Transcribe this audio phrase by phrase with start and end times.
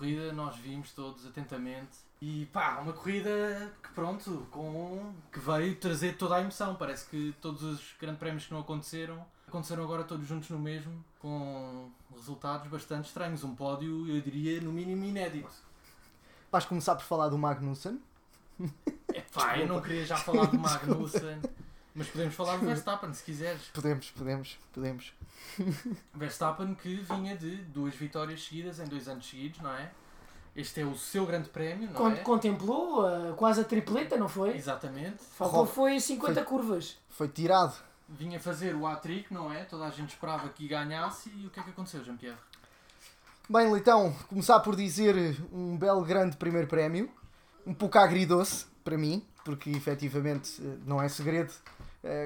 [0.00, 1.98] corrida, nós vimos todos atentamente.
[2.22, 6.74] E pá, uma corrida que pronto, com que veio trazer toda a emoção.
[6.74, 11.04] Parece que todos os grandes prémios que não aconteceram, aconteceram agora todos juntos no mesmo,
[11.18, 13.44] com resultados bastante estranhos.
[13.44, 15.50] Um pódio, eu diria, no mínimo inédito.
[16.50, 18.00] Vais começar por falar do Magnussen.
[19.12, 21.40] É pá, eu não queria já falar do Magnussen,
[22.00, 23.62] mas podemos falar do Verstappen se quiseres.
[23.74, 25.12] Podemos, podemos, podemos.
[26.14, 29.90] Verstappen que vinha de duas vitórias seguidas em dois anos seguidos, não é?
[30.56, 32.16] Este é o seu grande prémio, não Con- é?
[32.16, 34.56] Contemplou uh, quase a tripleta, não foi?
[34.56, 35.22] Exatamente.
[35.36, 36.96] Faltou foi 50 foi- curvas.
[37.10, 37.74] Foi tirado.
[38.08, 39.64] Vinha fazer o hat-trick, não é?
[39.64, 42.36] Toda a gente esperava que ganhasse e o que é que aconteceu, Jean-Pierre?
[43.48, 47.08] Bem, Leitão, começar por dizer um belo grande primeiro prémio.
[47.64, 51.52] Um pouco agridoce para mim, porque efetivamente eh, não é segredo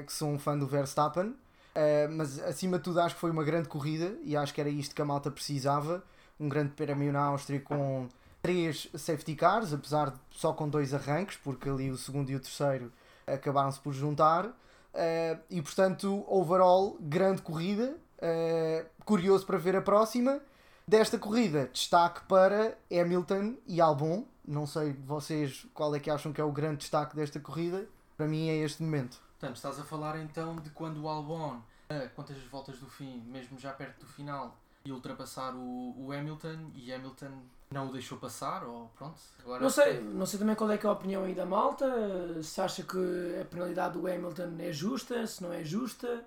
[0.07, 1.35] que sou um fã do Verstappen.
[1.75, 4.71] Eh, mas acima de tudo acho que foi uma grande corrida e acho que era
[4.71, 6.05] isto que a malta precisava.
[6.39, 8.09] Um grande prémio na Áustria com
[8.43, 12.41] três safety cars, apesar de só com dois arranques, porque ali o segundo e o
[12.41, 12.93] terceiro
[13.27, 14.49] acabaram-se por juntar.
[14.93, 17.97] Eh, e portanto, overall, grande corrida.
[18.19, 20.41] Eh, curioso para ver a próxima.
[20.87, 24.25] Desta corrida, destaque para Hamilton e Albon.
[24.47, 27.87] Não sei vocês qual é que acham que é o grande destaque desta corrida.
[28.17, 29.19] Para mim é este momento.
[29.45, 33.59] Portanto, estás a falar então de quando o Albon, a quantas voltas do fim, mesmo
[33.59, 34.57] já perto do final,
[34.87, 39.21] ia ultrapassar o, o Hamilton e Hamilton não o deixou passar, ou pronto.
[39.43, 42.43] Agora, Não sei, não sei também qual é, é a opinião aí da malta.
[42.43, 46.25] Se acha que a penalidade do Hamilton é justa, se não é justa.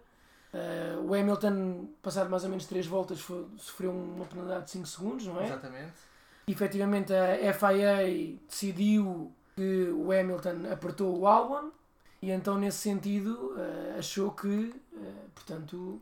[0.53, 4.85] Uh, o Hamilton, passado mais ou menos 3 voltas, foi- sofreu uma penalidade de 5
[4.87, 5.45] segundos, não é?
[5.45, 5.93] Exatamente.
[6.47, 11.71] Efetivamente, a FIA decidiu que o Hamilton apertou o Albon
[12.21, 16.01] e então, nesse sentido, uh, achou que, uh, portanto.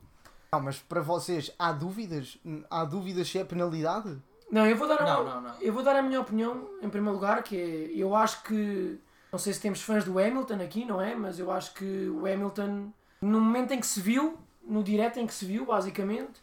[0.51, 2.37] Não, mas para vocês há dúvidas?
[2.69, 4.17] Há dúvidas se é penalidade?
[4.49, 5.61] Não, eu vou dar Não, uma, não, não.
[5.61, 8.99] Eu vou dar a minha opinião em primeiro lugar, que é, eu acho que,
[9.31, 11.15] não sei se temos fãs do Hamilton aqui, não é?
[11.15, 15.27] Mas eu acho que o Hamilton, no momento em que se viu, no direto em
[15.27, 16.41] que se viu, basicamente,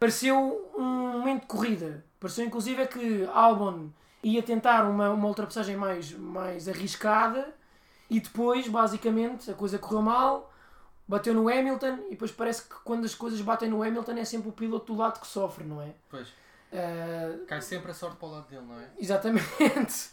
[0.00, 2.04] pareceu um momento de corrida.
[2.18, 3.90] Pareceu inclusive é que Albon
[4.22, 7.54] ia tentar uma, uma ultrapassagem mais, mais arriscada
[8.12, 10.52] e depois, basicamente, a coisa correu mal,
[11.08, 14.50] bateu no Hamilton e depois parece que quando as coisas batem no Hamilton é sempre
[14.50, 15.94] o piloto do lado que sofre, não é?
[16.10, 16.28] Pois,
[16.70, 18.86] Ah, cai sempre a sorte para o lado dele, não é?
[18.98, 20.10] Exatamente.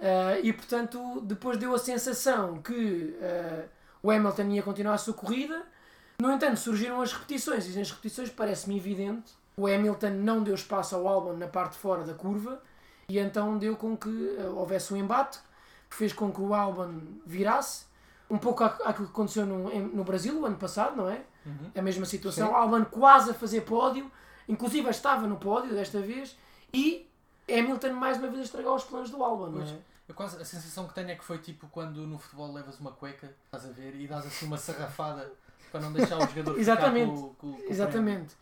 [0.00, 3.66] Ah, e portanto, depois deu a sensação que ah,
[4.02, 5.62] o Hamilton ia continuar a sua corrida.
[6.20, 10.96] No entanto, surgiram as repetições, e nas repetições parece-me evidente o Hamilton não deu espaço
[10.96, 12.60] ao Albon na parte de fora da curva
[13.08, 15.38] e então deu com que houvesse um embate
[15.88, 17.86] que fez com que o Albon virasse.
[18.30, 21.22] Um pouco aqu- aquilo que aconteceu no, em- no Brasil o ano passado, não é?
[21.46, 21.70] Uhum.
[21.74, 22.48] a mesma situação.
[22.48, 22.54] Sim.
[22.54, 24.10] Albon quase a fazer pódio,
[24.46, 26.36] inclusive estava no pódio desta vez,
[26.74, 27.08] e
[27.48, 29.78] Hamilton mais uma vez a estragar os planos do Albon, não é?
[30.06, 32.92] Eu quase, a sensação que tenho é que foi tipo quando no futebol levas uma
[32.92, 35.30] cueca, estás a ver, e dás assim uma sarrafada
[35.72, 37.10] para não deixar o jogador Exatamente.
[37.14, 38.34] ficar com, com, com o Exatamente.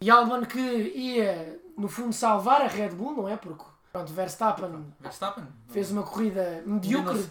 [0.00, 3.36] E Albon que ia, no fundo, salvar a Red Bull, não é?
[3.36, 4.86] Porque, pronto, Verstappen.
[5.00, 5.44] Verstappen?
[5.68, 7.24] fez uma corrida medíocre,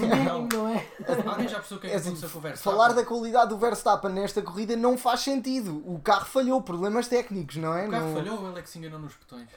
[0.00, 0.86] mínimo, não é?
[1.26, 2.72] Alguém já percebeu o que é que É assim, aconteceu com o Verstappen?
[2.78, 5.82] Falar da qualidade do Verstappen nesta corrida não faz sentido.
[5.86, 7.86] O carro falhou, problemas técnicos, não é?
[7.86, 9.48] O carro Não- falhou ou ele é que se enganou nos botões?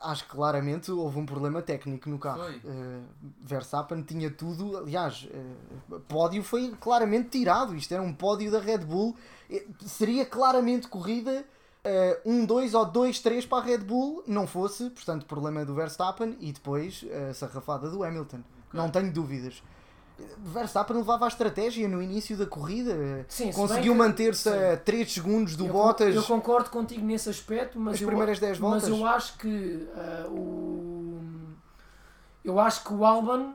[0.00, 2.44] Acho que claramente houve um problema técnico no carro.
[2.44, 2.62] Foi.
[2.64, 3.00] Eh,
[3.40, 7.74] Verstappen tinha tudo, aliás, eh, pódio foi claramente tirado.
[7.76, 9.14] Isto era um pódio da Red Bull.
[9.50, 11.44] Eh, seria claramente corrida
[12.26, 17.04] 1-2 ou 2-3 para a Red Bull, não fosse, portanto, problema do Verstappen e depois
[17.30, 18.40] a sarrafada do Hamilton.
[18.72, 19.62] Não tenho dúvidas.
[20.38, 23.26] Verstappen levava a estratégia no início da corrida.
[23.28, 26.14] Sim, se Conseguiu manter-se a 3 segundos do eu, Bottas.
[26.14, 28.88] eu concordo contigo nesse aspecto, mas As eu, primeiras 10 mas voltas.
[28.88, 31.20] eu acho que ah, o
[32.42, 33.54] eu acho que o Albon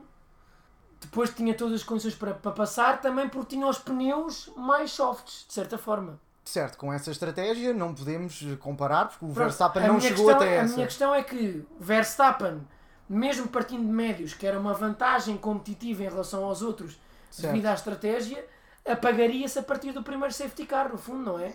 [1.00, 5.46] depois tinha todas as condições para, para passar também porque tinha os pneus mais softs,
[5.48, 6.20] de certa forma.
[6.44, 10.36] Certo, com essa estratégia não podemos comparar porque o Pronto, Verstappen a não chegou questão-
[10.42, 10.74] até A essa.
[10.74, 12.60] minha questão é que Verstappen,
[13.08, 16.98] mesmo partindo de médios, que era uma vantagem competitiva em relação aos outros
[17.30, 17.52] Certo.
[17.52, 18.44] devido à estratégia,
[18.84, 21.52] apagaria-se a partir do primeiro safety car, no fundo, não é?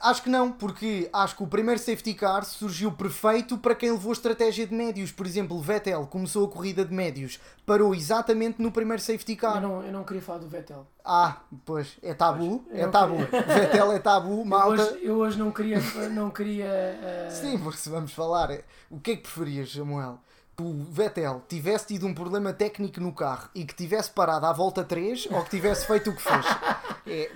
[0.00, 4.12] Acho que não, porque acho que o primeiro safety car surgiu perfeito para quem levou
[4.12, 5.10] estratégia de médios.
[5.12, 9.60] Por exemplo, Vettel começou a corrida de médios, parou exatamente no primeiro safety Eu car.
[9.60, 10.86] não, eu não queria falar do Vettel.
[11.04, 13.16] Ah, pois, é tabu, Pois, eu é tabu.
[13.54, 14.82] Vettel é tabu, Eu malta.
[14.82, 15.80] hoje, eu hoje não queria.
[16.10, 18.50] Não queria eh, Sim, porque se vamos falar,
[18.90, 20.18] o que é que preferias, Samuel?
[20.56, 24.52] Que o Vettel tivesse tido um problema técnico no carro e que tivesse parado à
[24.52, 26.44] volta 3 ou que tivesse feito o que fez?
[27.10, 27.30] É,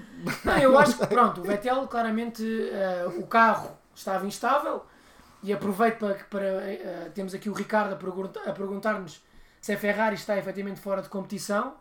[0.45, 4.85] Não, eu acho que pronto, o Vettel claramente eh, o carro estava instável
[5.43, 9.23] e aproveito para, para eh, temos aqui o Ricardo a, pergunta- a perguntar-nos
[9.61, 11.75] se a Ferrari está efetivamente fora de competição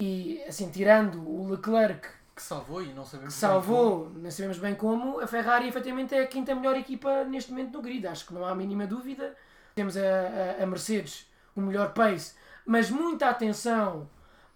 [0.00, 3.62] e assim tirando o Leclerc Que salvou e não sabemos que bem como.
[3.66, 7.72] salvou, não sabemos bem como, a Ferrari efetivamente é a quinta melhor equipa neste momento
[7.72, 9.34] no grid, acho que não há a mínima dúvida.
[9.74, 12.34] Temos a, a- a Mercedes, o melhor pace,
[12.66, 14.08] mas muita atenção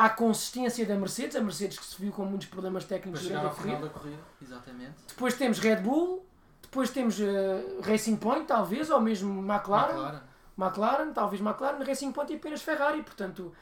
[0.02, 3.46] à consistência da Mercedes, a Mercedes que se viu com muitos problemas técnicos chegar durante
[3.46, 3.94] a ao final corrida.
[3.94, 4.94] da corrida, exatamente.
[5.06, 6.26] Depois temos Red Bull,
[6.60, 9.92] depois temos eh, Racing Point, talvez, ou mesmo McLaren.
[9.92, 10.22] McLaren.
[10.58, 13.00] McLaren, talvez McLaren, Racing Point e apenas Ferrari.
[13.02, 13.54] Portanto,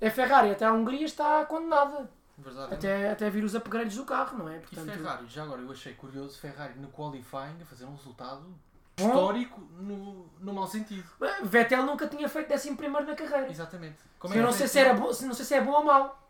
[0.00, 2.08] a Ferrari até a Hungria está condenada.
[2.38, 2.74] Verdade.
[2.74, 4.58] Até, até vir os upgrades do carro, não é?
[4.58, 8.46] E Portanto, Ferrari, já agora eu achei curioso Ferrari no qualifying a fazer um resultado.
[9.06, 11.04] Histórico no, no mau sentido.
[11.42, 13.50] Vettel nunca tinha feito 11 na carreira.
[13.50, 13.98] Exatamente.
[14.18, 15.84] Como eu é não que- sei, se era bom, não sei se é bom ou
[15.84, 16.28] mau.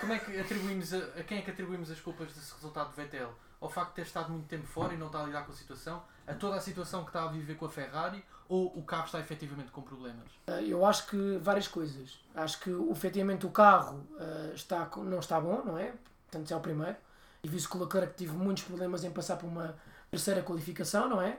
[0.00, 2.96] Como é que atribuímos a, a quem é que atribuímos as culpas desse resultado de
[2.96, 3.32] Vettel?
[3.60, 5.54] Ao facto de ter estado muito tempo fora e não estar a lidar com a
[5.54, 6.02] situação?
[6.26, 8.22] A toda a situação que está a viver com a Ferrari?
[8.48, 10.26] Ou o carro está efetivamente com problemas?
[10.66, 12.18] Eu acho que várias coisas.
[12.34, 15.92] Acho que efetivamente o carro eh, está, não está bom, não é?
[16.30, 16.96] Portanto, é o primeiro.
[17.42, 19.74] E viu-se que o Leclerc tive muitos problemas em passar por uma
[20.10, 21.38] terceira qualificação, não é?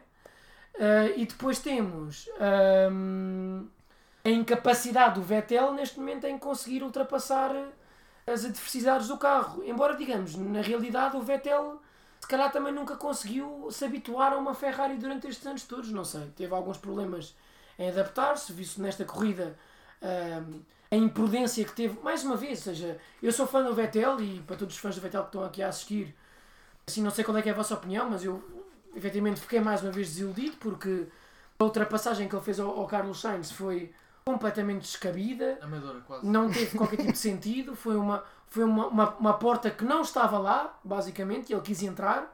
[0.75, 3.65] Eh, e depois temos ahm,
[4.25, 7.51] a incapacidade do Vettel neste momento em conseguir ultrapassar
[8.25, 9.63] as adversidades do carro.
[9.63, 11.79] Embora, digamos, na realidade o Vettel
[12.19, 16.05] se calhar também nunca conseguiu se habituar a uma Ferrari durante estes anos todos, não
[16.05, 16.31] sei.
[16.35, 17.35] Teve alguns problemas
[17.77, 19.57] em adaptar-se, visto nesta corrida
[20.01, 24.39] ahm, a imprudência que teve, mais uma vez, seja, eu sou fã do Vettel e
[24.41, 26.15] para todos os fãs do Vettel que estão aqui a assistir,
[26.87, 28.62] assim, não sei qual é, é a vossa opinião, mas eu
[28.95, 31.07] efetivamente fiquei mais uma vez desiludido porque
[31.59, 33.93] a ultrapassagem que ele fez ao, ao Carlos Sainz foi
[34.25, 36.25] completamente descabida, Amadora, quase.
[36.25, 40.01] não teve qualquer tipo de sentido, foi uma, foi uma, uma, uma porta que não
[40.01, 42.33] estava lá, basicamente, e ele quis entrar.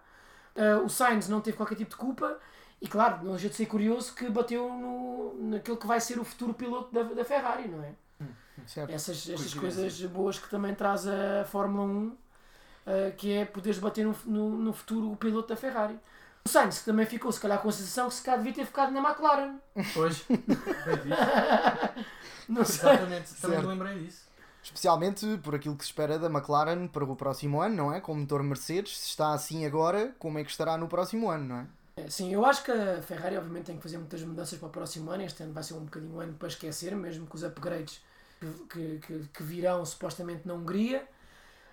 [0.56, 2.38] Uh, o Sainz não teve qualquer tipo de culpa,
[2.82, 6.24] e claro, não deixa de ser curioso que bateu no, naquele que vai ser o
[6.24, 7.94] futuro piloto da, da Ferrari, não é?
[8.68, 8.92] Certo.
[8.92, 9.60] Essas, estas Coincidência.
[9.60, 12.16] coisas boas que também traz a Fórmula 1, uh,
[13.18, 15.98] que é poderes bater no, no, no futuro o piloto da Ferrari.
[16.46, 18.66] O Sainz que também ficou, se calhar, com a sensação que se calhar devia ter
[18.66, 19.56] ficado na McLaren.
[19.94, 22.06] Pois, bem visto.
[22.48, 22.90] Não sei.
[22.90, 23.62] Exatamente, também Certo.
[23.62, 24.30] me lembrei disso.
[24.62, 28.02] Especialmente por aquilo que se espera da McLaren para o próximo ano, não é?
[28.02, 31.46] Com o motor Mercedes, se está assim agora, como é que estará no próximo ano,
[31.46, 31.68] não é?
[31.98, 34.72] É, Sim, eu acho que a Ferrari obviamente tem que fazer muitas mudanças para o
[34.72, 35.24] próximo ano.
[35.24, 38.02] Este ano vai ser um bocadinho um ano para esquecer, mesmo com os upgrades
[38.40, 41.08] que, que, que, que virão supostamente na Hungria.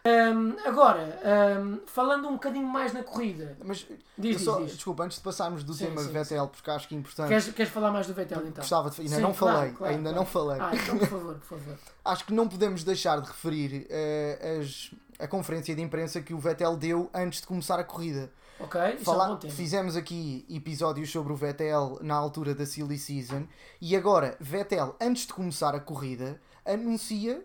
[0.08, 3.84] Ahm, agora, ahm, falando um bocadinho mais na corrida, Mas
[4.16, 4.74] diz, só, diz.
[4.76, 7.28] desculpa, antes de passarmos do Sim, tema sim, Vettel, porque acho que é importante.
[7.28, 8.62] Queres, queres falar mais do Vettel então?
[8.62, 10.16] Gostava de, ainda Sim, não claro, falei, claro, ainda claro.
[10.16, 10.58] não falei.
[10.60, 11.78] Ah, então por favor, por favor.
[12.04, 16.38] Acho que não podemos deixar de referir eh, as- a conferência de imprensa que o
[16.38, 18.30] Vettel deu antes de começar a corrida.
[18.60, 23.46] Ok, Fala- é um fizemos aqui episódios sobre o Vettel na altura da Silly Season
[23.80, 27.44] e agora Vettel, antes de começar a corrida, anuncia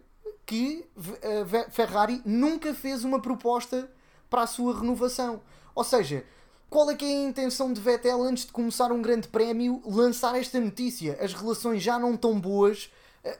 [0.51, 0.85] que
[1.21, 3.89] eh, Ve- Ferrari nunca fez uma proposta
[4.29, 5.41] para a sua renovação.
[5.73, 6.25] Ou seja,
[6.69, 10.35] qual é que é a intenção de Vettel antes de começar um grande prémio lançar
[10.37, 11.17] esta notícia?
[11.21, 12.91] As relações já não tão boas.
[13.23, 13.39] Eh,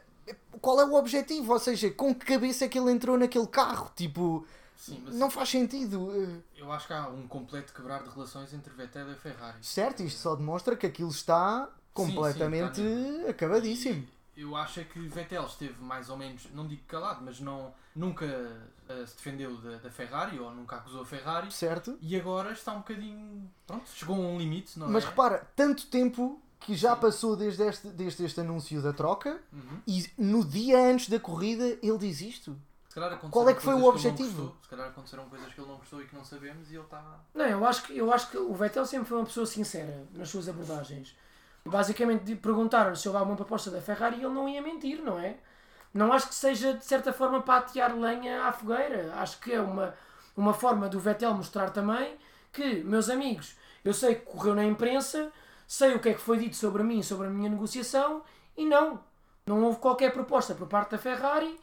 [0.62, 1.51] Qual é o objetivo?
[1.51, 3.91] Ou seja, com que cabeça é que ele entrou naquele carro?
[3.96, 4.46] Tipo,
[4.77, 6.12] Sim, não faz sentido.
[6.15, 9.58] Eh, eu acho que há um completo quebrar de relações entre Vettel e Ferrari.
[9.62, 14.01] Certo, isto só demonstra que aquilo está completamente sim, está acabadíssimo.
[14.01, 17.74] E eu acho é que Vettel esteve mais ou menos, não digo calado, mas não,
[17.96, 21.52] nunca eh, se defendeu da, da Ferrari ou nunca acusou a Ferrari.
[21.52, 21.98] Certo?
[22.02, 23.50] E agora está um bocadinho.
[23.68, 25.08] Pronto, chegou a um limite, não Mas é?
[25.08, 27.02] repara, tanto tempo que já Sim.
[27.02, 29.80] passou desde este, desde este anúncio da troca Uhum.
[29.88, 32.56] e no dia antes da corrida ele diz isto.
[32.88, 34.42] Se calhar aconteceram Qual é que foi o coisas ele não objetivo?
[34.44, 34.62] gostou.
[34.64, 37.20] Se calhar aconteceram coisas que ele não gostou e que não sabemos e ele está.
[37.34, 40.30] Não, eu acho, que, eu acho que o Vettel sempre foi uma pessoa sincera nas
[40.30, 41.16] suas abordagens.
[41.65, 45.20] Basicamente de- perguntaram se houve alguma proposta da Ferrari e ele não ia mentir, não
[45.20, 45.36] é?
[45.94, 49.13] Não acho que seja de certa forma para atear lenha à fogueira.
[49.15, 49.94] Acho que é uma,
[50.36, 52.15] uma forma do Vettel mostrar também
[52.51, 55.32] que, meus amigos, eu sei que correu na imprensa,
[55.68, 58.24] sei o que é que foi dito sobre mim, sobre a minha negociação
[58.58, 59.00] e não.
[59.46, 61.60] Não houve qualquer proposta por parte da Ferrari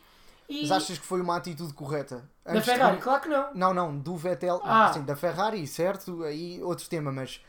[0.48, 2.28] e Mas achas que foi uma atitude correta?
[2.44, 3.54] da Antes de- Ferrari, claro que não.
[3.54, 4.92] Não, não, do Vettel, Ah.
[4.92, 6.22] sim, da Ferrari, certo?
[6.24, 7.42] Aí outro tema, mas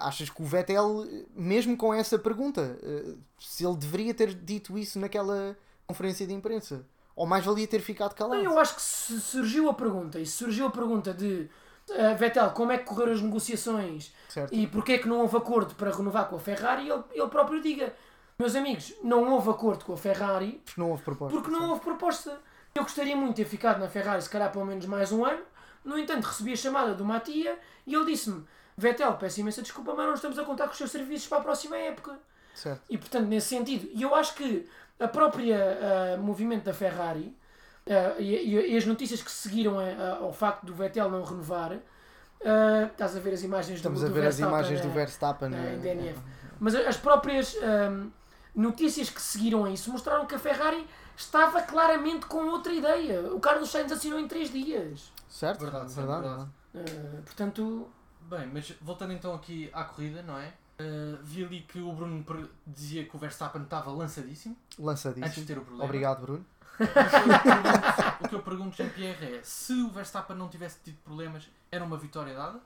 [0.00, 4.76] achas que o Vettel, eh, mesmo com essa pergunta, eh, se ele deveria ter dito
[4.78, 5.56] isso naquela
[5.86, 6.84] conferência de imprensa?
[7.14, 8.42] Ou mais valia ter ficado calado?
[8.42, 11.48] Eu acho que se surgiu a pergunta, e se surgiu a pergunta de
[11.90, 14.54] eh, Vettel, como é que correram as negociações Certo?
[14.54, 17.60] e porque é que não houve acordo para renovar com a Ferrari, ele, ele próprio
[17.62, 17.94] diga,
[18.38, 21.36] meus amigos, não houve acordo com a Ferrari Porque não houve proposta.
[21.36, 22.40] porque não houve proposta.
[22.74, 25.42] Eu gostaria muito de ter ficado na Ferrari, se calhar pelo menos mais um ano.
[25.84, 28.44] No entanto, recebi a chamada do Matia e ele disse-me:
[28.78, 31.40] Vettel, peço imensa desculpa, mas não estamos a contar com os seus serviços para a
[31.42, 32.16] próxima época.
[32.54, 32.80] Certo.
[32.88, 34.68] E portanto, nesse sentido, e eu acho que
[35.00, 35.56] a própria
[36.14, 37.36] ah, movimento da Ferrari
[37.88, 41.72] ah, e, e as notícias que seguiram a- a- ao facto do Vettel não renovar,
[42.44, 44.92] ah, estás a ver as imagens Estamos do, a do ver as imagens do eh,
[44.92, 45.50] Verstappen.
[45.54, 46.18] eh, em eh, DNF.
[46.60, 47.56] Mas as próprias
[48.54, 53.20] notícias que seguiram a isso mostraram que a Ferrari estava claramente com outra ideia.
[53.32, 55.12] O Carlos Sainz assinou em 3 dias.
[55.28, 55.60] Certo?
[55.60, 56.22] Verdade, verdade.
[56.26, 56.50] verdade.
[56.74, 57.88] Ah, portanto,
[58.28, 60.52] Bem, mas voltando então aqui à corrida, não é?
[60.80, 62.24] Uh, vi ali que o Bruno
[62.66, 65.46] dizia que o Verstappen estava lançadíssimo antes de Lançadíssimo.
[65.46, 65.84] ter o problema.
[65.84, 66.44] Obrigado, Bruno.
[68.20, 71.96] O que eu pergunto- Jean-Pierre, é se o Verstappen não tivesse tido problemas, era uma
[71.96, 72.60] vitória dada?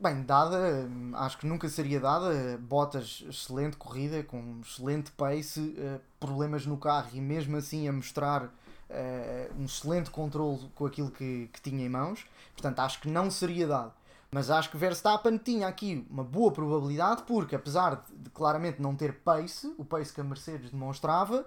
[0.00, 0.58] Bem, dada,
[0.88, 2.58] hum, acho que nunca seria dada.
[2.58, 8.48] Bottas, excelente corrida, com excelente pace, eh, problemas no carro e mesmo assim a mostrar
[8.90, 12.24] eh, um excelente controle com aquilo que, que tinha em mãos.
[12.52, 13.92] Portanto, acho que não seria dado.
[14.34, 19.12] Mas acho que Verstappen tinha aqui uma boa probabilidade, porque apesar de, claramente não ter
[19.20, 21.44] pace, o pace que a Mercedes demonstrava,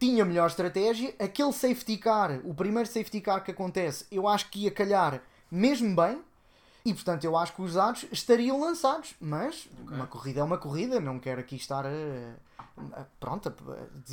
[0.00, 1.14] tinha melhor estratégia.
[1.20, 5.94] Aquele safety car, o primeiro safety car que acontece, eu acho que ia calhar mesmo
[5.94, 6.20] bem.
[6.84, 9.96] E portanto eu acho que os dados estariam lançados, mas Ok.
[9.96, 11.88] uma corrida é uma corrida, não quero aqui estar a,
[12.92, 13.52] a- pronto,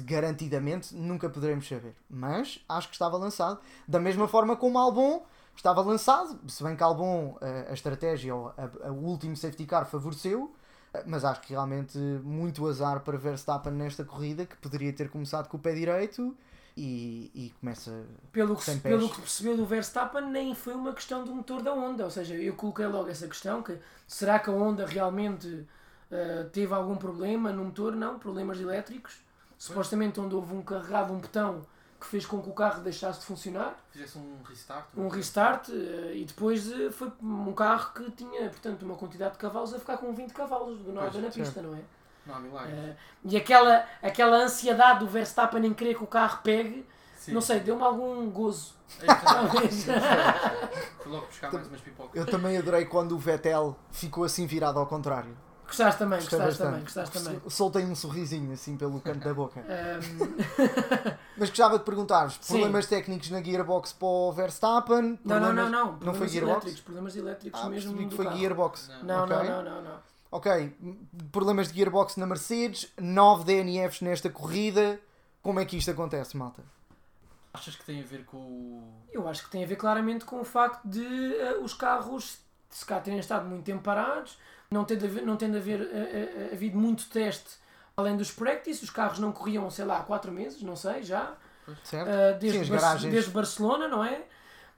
[0.03, 1.95] garantidamente nunca poderemos saber.
[2.09, 5.23] Mas acho que estava lançado, da mesma forma como Albon
[5.55, 8.53] estava lançado, se bem que Albon a, a estratégia, ou
[8.89, 10.53] o último safety car favoreceu,
[10.93, 15.47] eh, mas acho que realmente muito azar para Verstappen nesta corrida, que poderia ter começado
[15.47, 16.35] com o pé direito
[16.75, 21.33] e, e começa pelo que, pelo que percebeu do Verstappen, nem foi uma questão do
[21.33, 22.03] motor da Honda.
[22.03, 25.67] Ou seja, eu coloquei logo essa questão: que será que a Honda realmente
[26.11, 27.95] ah, teve algum problema no motor?
[27.95, 29.21] Não, problemas elétricos.
[29.57, 31.61] Supostamente, onde houve um carregado, um botão
[32.03, 33.75] que fez com que o carro deixasse de funcionar.
[33.89, 34.85] Fizesse um restart?
[34.97, 39.39] um restart eh, e depois eh, foi um carro que tinha portanto uma quantidade de
[39.39, 41.79] cavalos a ficar com 20 cavalos do nada na pista, não é?
[42.25, 42.77] Não há milagres.
[42.77, 47.31] Eh, e aquela, aquela ansiedade do Verstappen em querer que o carro pegue, Sim.
[47.31, 48.75] não sei, deu-me algum gozo.
[49.01, 49.85] Então, Talvez.
[51.01, 52.15] Fui logo buscar mais umas pipocas.
[52.15, 55.35] Eu também adorei quando o Vettel ficou assim virado ao contrário.
[55.73, 56.67] Gostaste também, Gostei gostaste bastante.
[56.69, 57.39] também, gostaste também.
[57.41, 59.59] Sol- Soltei um sorrisinho assim pelo canto da boca.
[59.67, 62.53] Ahm, Mas gostava de perguntar-vos: Sim.
[62.53, 65.01] problemas técnicos na gearbox para o Verstappen?
[65.01, 65.85] não, não, Problemas- não, não.
[65.85, 66.53] Não foi Problemas gearbox?
[66.63, 68.37] elétricos, problemas elétricos Ah, mesmo que foi carro.
[68.37, 68.89] gearbox.
[68.89, 69.03] Não.
[69.03, 69.35] Não, Ok.
[69.35, 70.13] não, não, não, não.
[70.31, 70.75] Ok,
[71.31, 74.99] problemas de gearbox na Mercedes, 9 DNFs nesta corrida.
[75.43, 76.63] Como é que isto acontece, malta?
[77.53, 78.83] Achas que tem a ver com o.
[79.11, 82.39] Eu acho que tem a ver claramente com o facto de eh, os carros
[82.73, 84.37] se cá terem estado muito tempo parados,
[84.69, 87.61] não tendo, haver, não tendo haver, eh, eh, havido muito teste
[87.95, 91.33] além dos practice, os carros não corriam, sei lá, há 4 meses, não sei, já,
[92.07, 92.79] eh, Sim, desde, as Bar-
[93.11, 94.23] desde Barcelona, não é?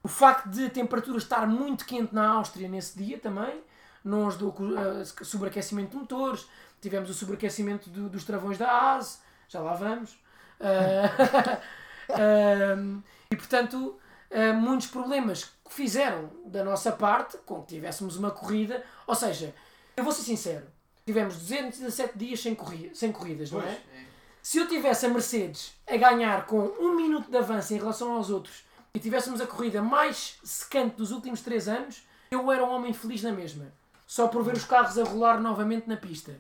[0.04, 3.62] O facto de a temperatura estar muito quente na Áustria nesse dia também,
[4.04, 6.46] não ajudou com o sobreaquecimento de motores,
[6.82, 10.16] tivemos o sobreaquecimento do- dos travões da ASE, já lá vamos.
[10.60, 11.10] Eh,
[12.10, 13.98] Ahm, e portanto,
[14.54, 18.84] muitos problemas que fizeram da nossa parte com que tivéssemos uma corrida.
[19.08, 19.54] Ou seja,
[19.96, 20.66] eu vou ser sincero,
[21.06, 23.78] tivemos 217 dias sem, corri sem corridas, não Pois, é?
[23.78, 24.06] é.
[24.42, 28.30] Se eu tivesse a Mercedes a ganhar com um minuto de avanço em relação aos
[28.30, 28.64] outros
[28.94, 33.24] e tivéssemos a corrida mais secante dos últimos 3 anos, eu era um homem feliz
[33.24, 33.74] na mesma.
[34.06, 36.40] Só por ver os carros a rolar novamente na pista.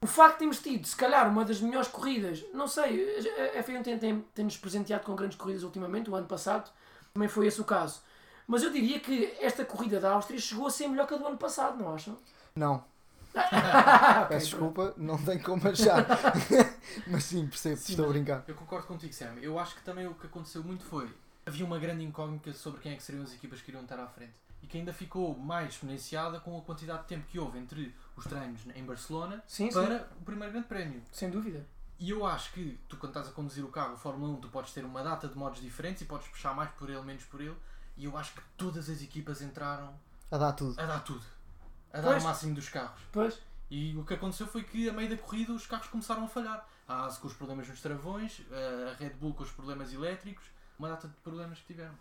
[0.00, 3.18] O facto de termos tido, se calhar, uma das melhores corridas, não sei,
[3.54, 6.68] a F1 tem, tem, tem-nos presenteado com grandes corridas ultimamente, o ano passado
[7.14, 8.02] também foi esse o caso.
[8.46, 11.26] Mas eu diria que esta corrida da Áustria chegou a ser melhor que a do
[11.26, 12.18] ano passado, não acham?
[12.56, 12.84] Não,
[14.28, 16.04] peço desculpa, não tenho como achar.
[17.06, 18.44] Mas sim, percebo, Sim, estou a brincar.
[18.48, 19.36] Eu concordo contigo, Sam.
[19.40, 21.08] Eu acho que também o que aconteceu muito foi.
[21.46, 24.06] Havia uma grande incógnita sobre quem é que seriam as equipas que iriam estar à
[24.08, 24.34] frente.
[24.62, 28.24] E que ainda ficou mais exponenciada com a quantidade de tempo que houve entre os
[28.24, 31.02] treinos em Barcelona Sim, sim, para o primeiro grande prémio.
[31.12, 31.64] sem dúvida.
[31.98, 34.48] E eu acho que tu, quando estás a conduzir o carro, o Fórmula 1, tu
[34.48, 37.40] podes ter uma data de modos diferentes e podes puxar mais por ele, menos por
[37.40, 37.56] ele.
[37.96, 39.94] E eu acho que todas as equipas entraram
[40.30, 40.78] A dar tudo.
[40.80, 41.24] a dar tudo.
[41.92, 42.22] A dar Pois.
[42.22, 43.00] o máximo dos carros.
[43.12, 46.28] Pois, E o que aconteceu foi que, a meio da corrida, os carros começaram a
[46.28, 46.68] falhar.
[46.86, 48.42] A ASE com os problemas nos travões,
[48.92, 50.44] a Red Bull com os problemas elétricos,
[50.78, 51.94] uma data de problemas que tiveram.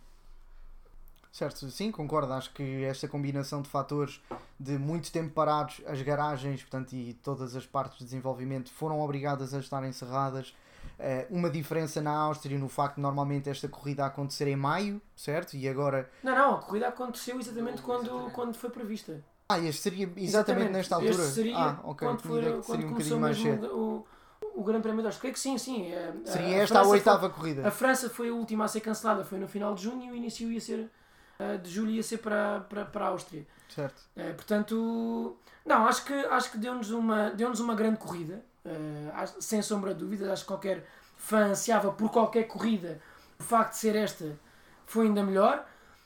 [1.33, 2.31] Certo, sim, concordo.
[2.31, 4.21] Acho que esta combinação de fatores
[4.59, 9.51] de muito tempo parados, as garagens portanto, e todas as partes de desenvolvimento foram obrigadas
[9.51, 10.55] a estar encerradas.
[10.99, 15.55] Eh, uma diferença na Áustria no facto de normalmente esta corrida acontecer em maio, certo?
[15.57, 16.07] E agora.
[16.23, 18.33] não, não, a corrida aconteceu exatamente Não, quando, exatamente.
[18.35, 19.23] quando foi prevista.
[19.49, 21.13] Ah, este seria exatamente, nesta altura.
[21.13, 22.07] Este seria ah, ok.
[22.07, 24.05] quando, foi, quando seria um bocadinho mais cedo.
[24.55, 25.21] o, Grande Prémio da Áustria.
[25.21, 25.91] Creio que sim, sim.
[25.91, 27.67] eh, Seria a esta a oitava Foi, corrida.
[27.67, 30.15] a França foi a última a ser cancelada, foi no final de junho e o
[30.15, 30.91] início ia ser
[31.55, 33.45] uh, de julho ia ser para, para, para a Áustria.
[33.69, 33.99] Certo.
[34.15, 39.61] Uh, portanto, não, acho que, acho que deu-nos uma, deu uma grande corrida, uh, sem
[39.61, 40.29] sombra de dúvidas.
[40.29, 40.85] Acho que qualquer
[41.17, 43.01] fã ansiava por qualquer corrida.
[43.39, 44.37] O facto de ser esta
[44.85, 45.65] foi ainda melhor.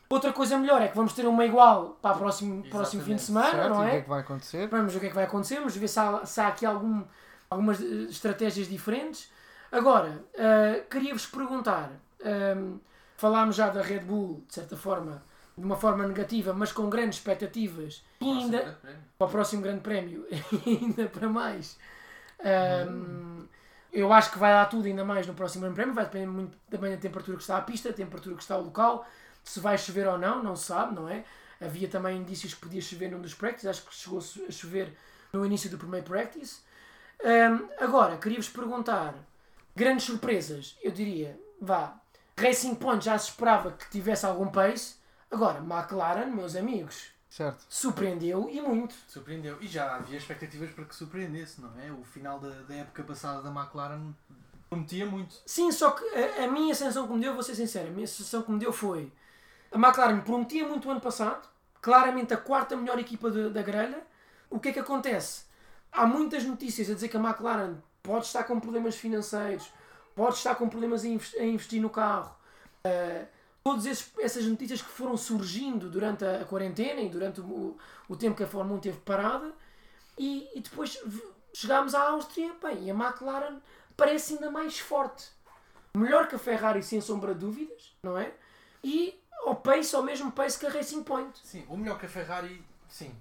[0.09, 3.21] Outra coisa melhor é que vamos ter uma igual para o próximo, próximo fim de
[3.21, 3.69] semana, certo.
[3.69, 3.91] não E o é?
[3.91, 4.67] que é que vai acontecer?
[4.67, 6.65] Vamos ver o que é que vai acontecer, vamos ver se há, se há aqui
[6.65, 7.03] algum,
[7.49, 9.29] algumas eh, estratégias diferentes.
[9.69, 11.91] Agora, eh, queria-vos perguntar:
[12.21, 12.77] ehm,
[13.17, 15.21] falámos já da Red Bull, de certa forma,
[15.57, 18.79] de uma forma negativa, mas com grandes expectativas, e ainda
[19.17, 20.25] para o próximo Grande Prémio,
[20.65, 21.77] ainda para mais.
[22.43, 23.47] Ehm,
[23.91, 26.57] Eu acho que vai dar tudo ainda mais no próximo Grande Prémio, vai depender muito
[26.69, 29.07] também da temperatura que está a pista, da temperatura que está o local,
[29.43, 31.23] se vai chover ou não, não se sabe, não é?
[31.59, 34.93] Havia também indícios que podia chover num dos practices, acho que chegou a chover
[35.33, 36.59] no início do primeiro practice.
[37.23, 39.15] Ehm, agora, queria-vos perguntar:
[39.75, 41.95] grandes surpresas, eu diria, vá,
[42.37, 44.96] Racing Point já se esperava que tivesse algum pace,
[45.31, 47.65] agora, McLaren, meus amigos, Certo.
[47.69, 48.95] surpreendeu e muito.
[49.07, 49.57] Surpreendeu.
[49.61, 51.91] E já havia expectativas para que surpreendesse, não é?
[51.91, 54.13] O final da, da época passada da McLaren
[54.69, 55.35] prometia muito.
[55.45, 58.07] Sim, só que a, a minha sensação que me deu, vou ser sincero, a minha
[58.07, 59.11] sensação que me deu foi
[59.71, 61.47] a McLaren prometia muito o ano passado,
[61.81, 64.01] claramente a quarta melhor equipa de- da grelha.
[64.49, 65.43] O que é que acontece?
[65.91, 69.69] Há muitas notícias a dizer que a McLaren pode estar com problemas financeiros,
[70.15, 72.33] pode estar com problemas invest- em investir no carro.
[72.85, 73.27] Uh,
[73.67, 78.43] todas essas notícias que foram surgindo durante a, quarentena e durante o, o tempo que
[78.43, 79.51] a Fórmula 1 teve parada,
[80.17, 80.97] e, e depois
[81.53, 83.57] chegámos à Áustria bem, e a McLaren
[83.97, 85.27] parece ainda mais forte.
[85.93, 88.31] Melhor que a Ferrari, sem sombra de dúvidas, não é?
[88.81, 91.37] E ao pace, ao mesmo pace que a Racing Point.
[91.43, 93.13] Sim, o melhor que a Ferrari, sim,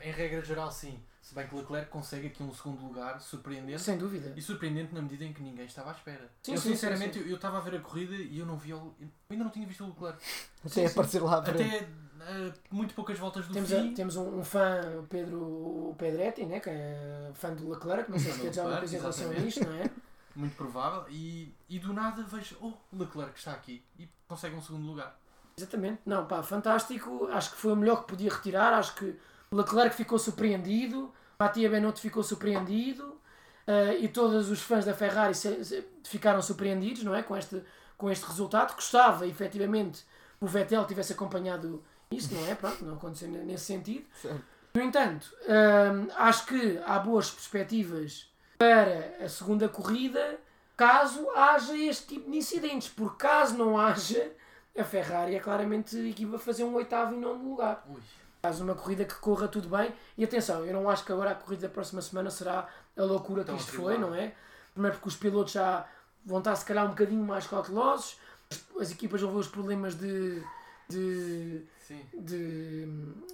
[0.00, 1.00] em regra geral, sim.
[1.32, 3.80] Se bem que Leclerc consegue aqui um segundo lugar surpreendente.
[3.80, 4.34] Sem dúvida.
[4.36, 6.30] E surpreendente na medida em que ninguém estava à espera.
[6.42, 8.68] Sim, eu, sim, sinceramente, sim, eu- estava a ver a corrida e eu não vi
[8.68, 8.94] eu
[9.30, 10.18] ainda não tinha visto o Leclerc.
[10.62, 11.38] Até aparecer lá.
[11.38, 11.88] Até
[12.20, 13.94] eh, muito poucas voltas do Temos, a- fim.
[13.94, 18.18] temos um, um fã, o Pedro o Pedretti, né, que é fã do Leclerc, não
[18.18, 19.90] sei se dizer alguma coisa em relação a isto, não é?
[20.36, 21.06] Muito provável.
[21.08, 23.82] E, e do nada vejo, oh, Leclerc está aqui.
[23.98, 25.18] E consegue um segundo lugar.
[25.56, 26.00] Exatamente.
[26.04, 27.26] Não, pá, fantástico.
[27.32, 28.74] Acho que foi o melhor que podia retirar.
[28.74, 29.14] Acho que
[29.50, 33.18] Leclerc ficou surpreendido, Mattia Benotto ficou surpreendido
[33.66, 37.22] eh, e todos os fãs da Ferrari se- se- ficaram surpreendidos, não é?
[37.22, 37.62] Com este,
[37.98, 38.74] com este resultado.
[38.74, 40.04] Gostava, efetivamente,
[40.38, 42.54] que o Vettel tivesse acompanhado isso, não é?
[42.54, 44.04] Pronto, não aconteceu ne- nesse sentido.
[44.20, 44.42] Certo.
[44.74, 50.38] No entanto, hum, acho que há boas perspectivas para a segunda corrida
[50.76, 54.30] caso haja este tipo de incidentes, porque caso não haja,
[54.78, 57.84] a Ferrari é claramente a equipa a fazer um oitavo e nono lugar.
[57.88, 58.00] Ui.
[58.44, 59.94] Faz uma corrida que corra tudo bem.
[60.18, 63.44] E atenção, eu não acho que agora a corrida da próxima semana será a loucura
[63.44, 64.34] que isto foi, não é?
[64.72, 65.86] Primeiro porque os pilotos já
[66.26, 68.18] vão estar se calhar um bocadinho mais cautelosos,
[68.50, 70.42] as, as equipas vão ver os problemas de-
[70.88, 72.04] de Sim.
[72.12, 72.86] de,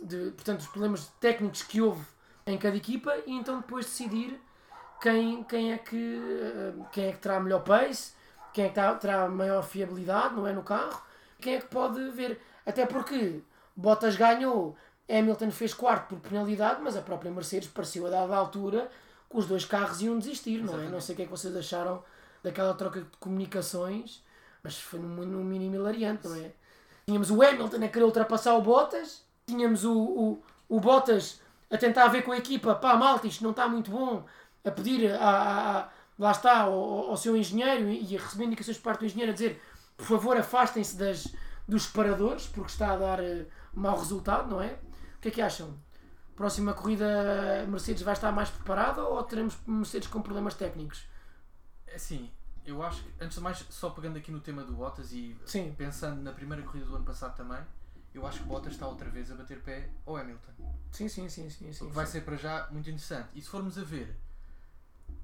[0.03, 2.05] de portanto, os problemas técnicos que houve
[2.47, 4.39] em cada equipa e então depois decidir
[5.01, 8.13] quem, quem, é, que, eh, quem é que terá melhor pace,
[8.53, 11.01] quem é que terá, terá maior fiabilidade não é, no carro,
[11.41, 12.39] quem é que pode ver.
[12.67, 13.41] Até porque
[13.75, 14.77] Bottas ganhou,
[15.09, 18.91] Hamilton fez quarto por penalidade, mas a própria Mercedes pareceu a dada altura
[19.31, 20.89] que os dois carros iam desistir, não é?
[20.89, 22.03] Não sei o que é que vocês acharam
[22.43, 24.23] daquela troca de comunicações,
[24.63, 26.53] mas foi no, no mínimo hilariante, não é?
[27.07, 31.41] Tínhamos o Hamilton a querer ultrapassar o Bottas, tínhamos o, o, o Bottas
[31.71, 34.25] a tentar ver com a equipa, pá, malta, isto não está muito bom,
[34.65, 36.73] a pedir a, a- a- lá está, ao,
[37.11, 39.63] ao seu engenheiro e a receber indicações por parte do engenheiro a dizer,
[39.97, 41.29] por favor, afastem-se das,
[41.67, 44.77] dos separadores, porque está a dar eh, mau resultado, não é?
[45.19, 45.77] O que é que acham?
[46.37, 51.05] Próxima corrida a Mercedes vai estar mais preparada ou teremos Mercedes com problemas técnicos?
[51.93, 52.31] Assim,
[52.65, 55.75] eu acho que, antes de mais, só pegando aqui no tema do Bottas e Sim.
[55.77, 57.61] pensando na primeira corrida do ano passado também,
[58.15, 60.53] eu acho que Bottas está outra vez a bater pé ao Hamilton.
[60.93, 61.73] Sim, sim, sim, sim.
[61.73, 62.13] sim, O que vai sim.
[62.13, 63.31] ser para já muito interessante.
[63.35, 64.17] E se formos a ver,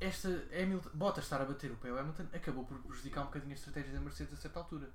[0.00, 3.52] esta Hamilton, Bottas estar a bater o pé ao Hamilton acabou por prejudicar um bocadinho
[3.52, 4.90] a estratégia da Mercedes a certa altura.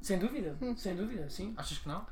[0.00, 1.52] Sem dúvida, sem dúvida, sim.
[1.58, 2.06] Achas que não?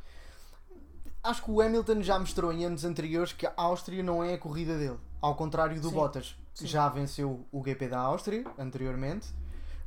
[1.28, 4.38] Acho que o Hamilton já mostrou em anos anteriores que a Áustria não é a
[4.38, 4.96] corrida dele.
[5.20, 5.94] Ao contrário do Sim.
[5.94, 6.66] Bottas, que Sim.
[6.68, 9.28] já venceu o GP da Áustria anteriormente.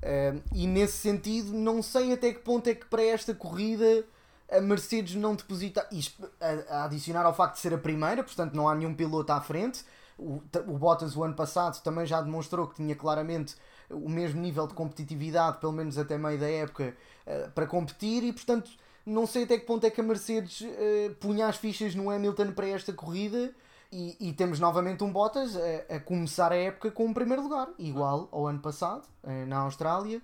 [0.03, 4.05] Eh, e nesse sentido, não sei até que ponto é que para esta corrida
[4.51, 5.87] a Mercedes não deposita.
[5.91, 9.33] Isto a, a adicionar ao facto de ser a primeira, portanto não há nenhum piloto
[9.33, 9.83] à frente.
[10.19, 13.55] O, o Bottas, o ano passado, também já demonstrou que tinha claramente
[13.89, 18.31] o mesmo nível de competitividade, pelo menos até meio da época, eh, para competir e,
[18.31, 18.69] portanto,
[19.05, 22.51] não sei até que ponto é que a Mercedes eh, punha as fichas no Hamilton
[22.53, 23.53] para esta corrida
[23.91, 27.67] e, e temos novamente um Bottas a, a começar a época com o primeiro lugar,
[27.77, 30.21] igual ao ano passado, eh, na Austrália.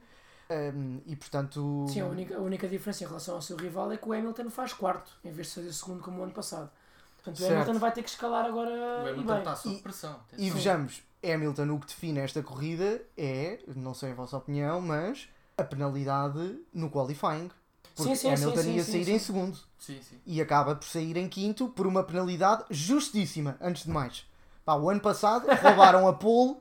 [0.49, 1.85] Um, e portanto.
[1.89, 4.49] Sim, a única, a única diferença em relação ao seu rival é que o Hamilton
[4.49, 6.69] faz quarto, em vez de fazer segundo como o ano passado.
[7.17, 7.53] Portanto, o Certo.
[7.53, 9.37] Hamilton vai ter que escalar agora O e Hamilton bem.
[9.39, 10.11] está sob E- pressão.
[10.31, 10.55] E atenção.
[10.55, 15.63] vejamos, Hamilton, o que define esta corrida é, não sei a vossa opinião, mas a
[15.65, 17.51] penalidade no qualifying.
[17.97, 19.25] Porque Sim, sim, Hamilton sim, ia sim, sair sim, em sim.
[19.25, 20.19] segundo Sim, sim.
[20.25, 24.23] e acaba por sair em quinto por uma penalidade justíssima, antes de mais.
[24.63, 26.57] Pá, o ano passado roubaram a pole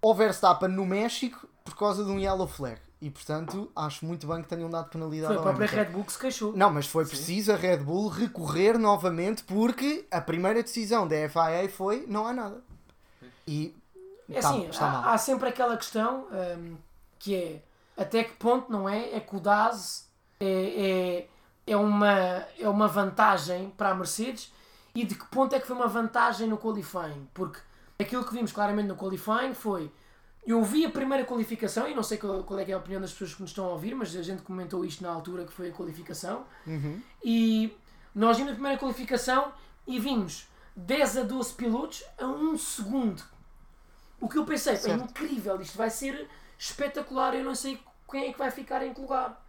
[0.00, 2.80] ao Verstappen no México por causa de um yellow flag.
[3.00, 5.84] E portanto, acho muito bem que tenham dado penalidade Foi a ao própria Hamilton.
[5.84, 6.56] Red Bull que se queixou.
[6.56, 7.10] Não, mas foi Sim.
[7.10, 12.32] preciso a Red Bull recorrer novamente porque a primeira decisão da FIA foi não há
[12.32, 12.60] nada.
[13.46, 13.74] E
[14.28, 15.04] É tá- assim, está mal.
[15.04, 16.26] há, há sempre aquela questão
[16.58, 16.76] hum,
[17.18, 17.62] que é
[17.96, 19.14] até que ponto não é?
[19.14, 20.07] É que o DAS
[20.40, 21.26] é,
[21.66, 24.52] é, é, uma, é uma vantagem para a Mercedes
[24.94, 27.28] e de que ponto é que foi uma vantagem no qualifying?
[27.34, 27.60] Porque
[27.98, 29.90] aquilo que vimos claramente no qualifying foi.
[30.46, 33.00] Eu vi a primeira qualificação e não sei qual, qual é, que é a opinião
[33.00, 35.52] das pessoas que nos estão a ouvir, mas a gente comentou isto na altura que
[35.52, 36.46] foi a qualificação.
[36.66, 37.02] Uhum.
[37.22, 37.76] E
[38.14, 39.52] nós vimos a primeira qualificação
[39.86, 43.22] e vimos 10 a 12 pilotos a 1 segundo.
[44.20, 45.04] O que eu pensei, é Certo.
[45.04, 47.78] incrível, isto vai ser espetacular, eu não sei
[48.10, 49.44] quem é que vai ficar em que lugar.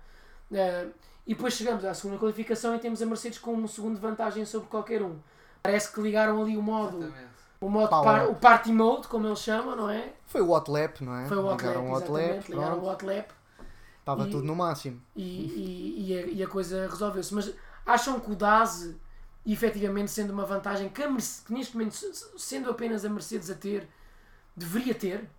[0.51, 0.87] Eh,
[1.27, 4.45] e depois chegamos à segunda qualificação e temos a Mercedes com um segundo de vantagem
[4.45, 5.17] sobre qualquer um.
[5.61, 7.29] Parece que ligaram ali o modo, Exatamente.
[7.61, 10.13] o modo par- o party mode, como eles chamam, não é?
[10.25, 11.27] foi o hot lap, não é?
[11.27, 13.31] Foi o hot lap, Ligaram o hot lap, exatamente, ligaram o hot lap
[13.99, 14.99] estava tudo no máximo.
[15.15, 17.31] e, e, e, a, e a coisa resolveu-se.
[17.35, 17.53] Mas
[17.85, 18.95] acham que o DAS,
[19.45, 21.93] efetivamente sendo uma vantagem que, a Merce- que neste momento,
[22.37, 23.87] sendo apenas a Mercedes a ter,
[24.55, 25.29] deveria ter?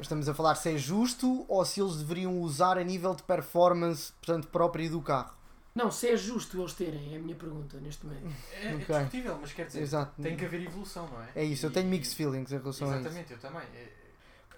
[0.00, 4.12] Estamos a falar se é justo ou se eles deveriam usar a nível de performance,
[4.20, 5.34] portanto, próprio do carro.
[5.74, 8.26] Não, se é justo eles terem, é a minha pergunta neste momento.
[8.54, 8.86] É, é Ok.
[8.96, 10.20] discutível, mas quer dizer, Exato.
[10.20, 11.28] tem que haver evolução, não é?
[11.36, 13.00] É isso, eu E- tenho mixed feelings em relação a isso.
[13.00, 13.62] Exatamente, eu também.
[13.74, 13.92] É-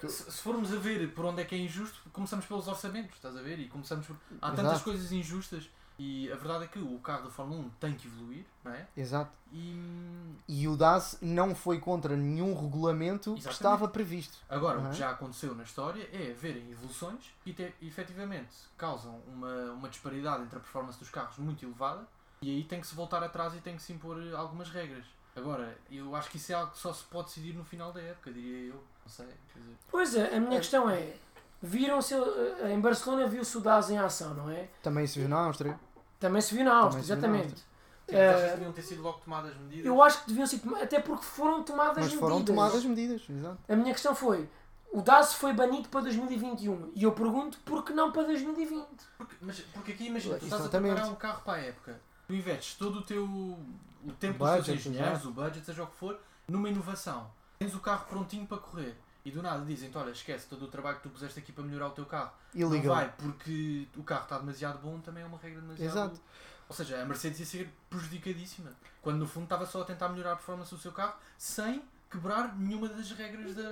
[0.08, 3.36] Se, se formos a ver por onde é que é injusto, começamos pelos orçamentos, estás
[3.36, 3.60] a ver?
[3.60, 4.16] E começamos por...
[4.40, 4.84] Há tantas Exato.
[4.84, 8.44] coisas injustas e a verdade é que o carro da Fórmula 1 tem que evoluir,
[8.64, 8.86] não é?
[8.96, 9.30] Exato.
[9.52, 13.52] E E o DAS não foi contra nenhum regulamento que Exatamente.
[13.54, 14.38] estava previsto.
[14.48, 14.86] agora, Uhum.
[14.86, 19.88] o que já aconteceu na história é haverem evoluções que te, efetivamente causam uma, uma
[19.88, 22.06] disparidade entre a performance dos carros muito elevada
[22.40, 25.04] e aí tem que se voltar atrás e tem que se impor algumas regras.
[25.36, 28.00] Agora, eu acho que isso é algo que só se pode decidir no final da
[28.02, 28.74] época, diria eu.
[29.04, 29.76] Não sei, quer dizer.
[29.90, 30.60] Pois é, a minha É.
[30.60, 31.14] questão é:
[31.62, 34.68] viram-se, eh, em Barcelona viu-se o DAS em ação, não é?
[34.82, 35.78] Também se viu na Áustria.
[36.18, 37.60] Também se viu na Áustria, Também exatamente.
[37.60, 37.64] Sim,
[38.08, 39.86] mas achas Eh, que deviam ter sido logo tomadas medidas?
[39.86, 42.54] Eu acho que deviam ser tomadas, até porque foram tomadas Mas foram medidas.
[42.56, 43.22] tomadas medidas.
[43.30, 43.58] Exato.
[43.68, 44.48] A minha questão foi:
[44.92, 48.86] o DAS foi banido para 2021 e eu pergunto por que não para 2020?
[49.16, 52.00] Porque, mas, porque aqui imagina, tu estás a preparar um carro para a época.
[52.26, 55.28] Tu investes todo o teu o tempo O dos budget, teus engenheiros, exato.
[55.28, 57.30] o budget, seja o que for, numa inovação.
[57.58, 58.96] Tens o carro prontinho para correr.
[59.24, 61.88] E do nada dizem-te, olha, esquece todo o trabalho que tu puseste aqui para melhorar
[61.88, 62.32] o teu carro.
[62.54, 62.96] Não Illegal.
[62.96, 66.20] vai, porque o carro está demasiado bom, também é uma regra demasiado Exato.
[66.68, 68.72] Ou seja, a Mercedes ia ser prejudicadíssima.
[69.00, 72.56] Quando no fundo estava só a tentar melhorar a performance do seu carro, sem quebrar
[72.58, 73.62] nenhuma das regras da...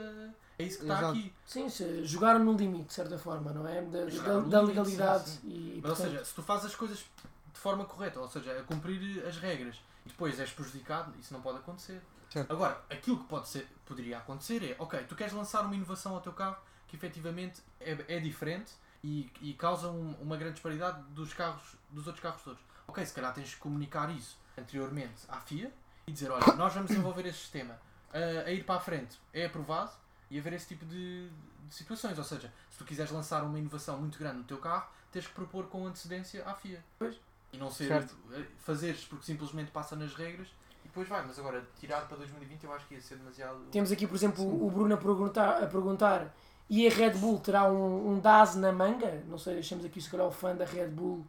[0.59, 1.19] É isso que está Exato.
[1.19, 1.33] aqui.
[1.47, 3.81] Sim, se jogaram no limite, de certa forma, não é?
[3.83, 5.31] Da, da- da legalidade.
[5.31, 8.29] sim, E, Mas, ou portanto, seja, se tu fazes as coisas de forma correta, ou
[8.29, 12.01] seja, a cumprir as regras, e depois és prejudicado, isso não pode acontecer.
[12.31, 12.51] Certo.
[12.53, 16.21] Agora, aquilo que pode ser, poderia acontecer é, ok, tu queres lançar uma inovação ao
[16.21, 21.33] teu carro que efetivamente é, é diferente e, e causa um- uma grande disparidade dos
[21.35, 22.61] carros, dos outros carros todos.
[22.87, 25.73] Ok, se calhar tens que comunicar isso anteriormente à FIA
[26.07, 27.79] e dizer, olha, nós vamos desenvolver este sistema
[28.13, 29.93] a, a ir para a frente, é aprovado
[30.31, 31.29] e haver esse tipo de,
[31.69, 32.17] de situações.
[32.19, 35.33] Ou seja, se tu quiseres lançar uma inovação muito grande no teu carro, tens que
[35.33, 36.85] propor com antecedência à FIA.
[36.99, 37.17] Pois.
[37.53, 38.17] E não ser Certo.
[38.61, 40.49] fazeres porque simplesmente passa nas regras
[40.91, 41.25] depois vai.
[41.27, 43.59] Mas agora, tirar para 2020 eu acho que ia ser demasiado.
[43.71, 46.35] temos aqui, por exemplo, o o Bruno a perguntar, a perguntar
[46.69, 49.23] e a Red Bull terá um, um DAS na manga?
[49.29, 51.25] Não sei, deixamos aqui se calhar o fã da Red Bull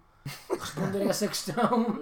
[0.50, 2.00] responder a essa questão.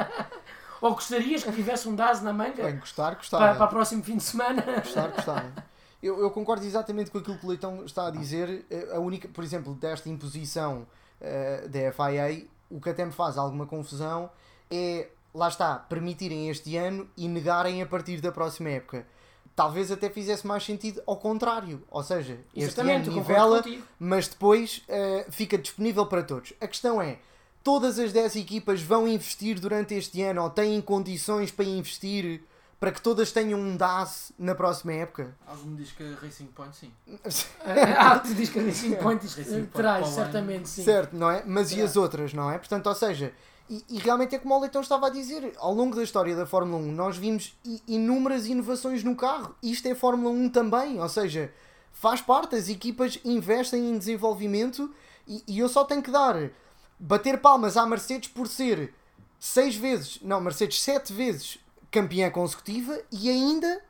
[0.80, 3.54] Ou gostarias que tivesse um DAS na manga Bem, gostar, para, gostava.
[3.54, 4.62] para o próximo fim de semana?
[4.62, 5.52] Gostar, gostava.
[6.02, 8.64] Eu, eu concordo exatamente com aquilo que o Leitão está a dizer.
[8.70, 10.86] Eh, A única, por exemplo, desta imposição
[11.20, 14.30] eh, da FIA, o que até me faz alguma confusão
[14.70, 19.06] é, lá está, permitirem este ano e negarem a partir da próxima época.
[19.54, 21.82] Talvez até fizesse mais sentido ao contrário.
[21.90, 26.52] Ou seja, este Exatamente, ano eu concordo nivela, mas depois eh, fica disponível para todos.
[26.60, 27.18] A questão é,
[27.62, 32.42] todas as 10 equipas vão investir durante este ano ou têm condições para investir
[32.80, 35.36] para que todas tenham um DAS na próxima época?
[35.46, 36.90] Algo me diz que a Racing Point sim.
[37.98, 40.14] Ah, tu diz que a Racing Point Racing Point traz, ano.
[40.14, 40.82] certamente, sim.
[40.82, 41.44] Certo, não é?
[41.46, 42.56] Mas e as outras, não é?
[42.56, 43.34] Portanto, ou seja,
[43.70, 46.44] e, e realmente é como o Leitão estava a dizer, ao longo da história da
[46.44, 47.56] Fórmula 1, nós vimos
[47.86, 49.54] inúmeras inovações no carro.
[49.62, 51.54] Isto é Fórmula 1 também, ou seja,
[51.92, 54.92] faz parte, as equipas investem em desenvolvimento
[55.26, 56.50] e, e eu só tenho que dar
[56.98, 58.92] bater palmas à Mercedes por ser
[59.38, 61.58] seis vezes, não, Mercedes sete vezes
[61.92, 63.82] campeã consecutiva e ainda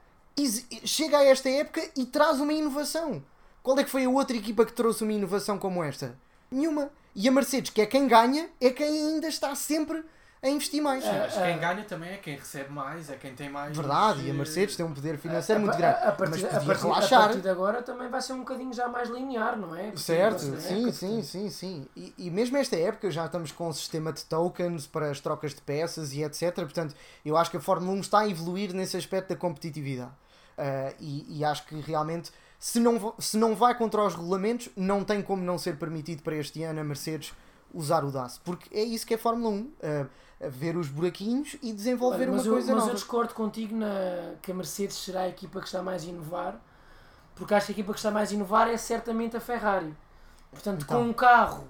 [0.84, 3.22] chega a esta época e traz uma inovação.
[3.62, 6.18] Qual é que foi a outra equipa que trouxe uma inovação como esta?
[6.50, 6.90] Nenhuma.
[7.14, 10.04] E a Mercedes, que é quem ganha, é quem ainda está sempre
[10.42, 11.04] a investir mais.
[11.04, 13.76] É, Mas quem ganha também é quem recebe mais, é quem tem mais.
[13.76, 15.98] Verdade, e a Mercedes tem um poder financeiro A- muito a- grande.
[15.98, 17.20] A, partir, mas a, podia a relaxar.
[17.26, 19.82] partir de agora também vai ser um bocadinho já mais linear, não é?
[19.86, 20.92] Porque Certo, sim, né?
[20.92, 21.88] sim, sim, sim.
[21.96, 25.54] E, e mesmo esta época já estamos com um sistema de tokens para as trocas
[25.54, 26.54] de peças e etc.
[26.54, 30.12] Portanto, eu acho que a Fórmula 1 está a evoluir nesse aspecto da competitividade.
[30.56, 35.02] Ah, e, e acho que realmente, se não, se não vai contra os regulamentos, não
[35.02, 37.32] tem como não ser permitido para este ano a Mercedes
[37.74, 38.38] usar o DAS.
[38.44, 39.72] Porque é isso que é Fórmula 1.
[39.82, 40.06] ah,
[40.42, 42.90] a ver os buraquinhos e desenvolver Olha, mas uma eu, coisa mas nova.
[42.92, 46.58] eu discordo contigo na, que a Mercedes será a equipa que está mais a inovar,
[47.34, 49.94] porque acho que a equipa que está mais a inovar é certamente a Ferrari.
[50.50, 51.02] Portanto, Então.
[51.02, 51.68] com um carro,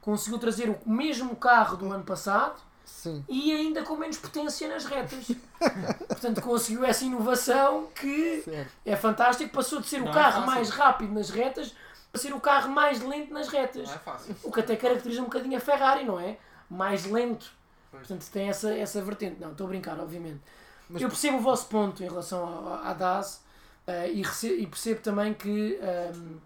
[0.00, 3.24] conseguiu trazer o mesmo carro do ano passado Sim.
[3.28, 5.28] e ainda com menos potência nas retas.
[6.08, 8.72] Portanto, conseguiu essa inovação que Certo.
[8.84, 9.52] é fantástico.
[9.54, 10.46] Passou de ser o Não é carro fácil.
[10.46, 11.74] mais rápido nas retas
[12.10, 13.86] para ser o carro mais lento nas retas.
[13.86, 14.36] Não é fácil.
[14.42, 16.38] O que até caracteriza um bocadinho a Ferrari, não é?
[16.70, 17.52] Mais lento.
[17.90, 18.06] Pois.
[18.06, 19.40] Portanto, tem essa, essa vertente.
[19.40, 20.40] Não, estou a brincar, obviamente.
[20.88, 23.42] Mas- Eu percebo o vosso ponto em relação à DAS
[23.86, 26.36] eh, e, e percebo também que ehm,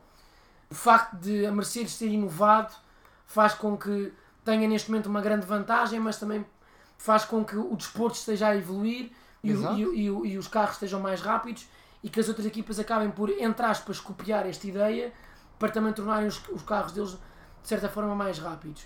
[0.71, 2.75] o facto de a Mercedes ter inovado
[3.27, 4.13] faz com que
[4.45, 6.45] tenha neste momento uma grande vantagem, mas também
[6.99, 9.11] faz com que o desporto esteja a evoluir
[9.43, 9.53] e,
[9.87, 11.67] o- e o- e os carros estejam mais rápidos
[12.03, 15.13] e que as outras equipas acabem por, entre aspas, copiar esta ideia
[15.59, 17.11] para também tornarem os, os carros deles
[17.63, 18.85] de certa forma mais rápidos.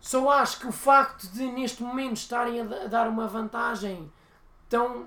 [0.00, 4.10] Só acho que o facto de neste momento estarem a dar uma vantagem
[4.68, 5.06] tão.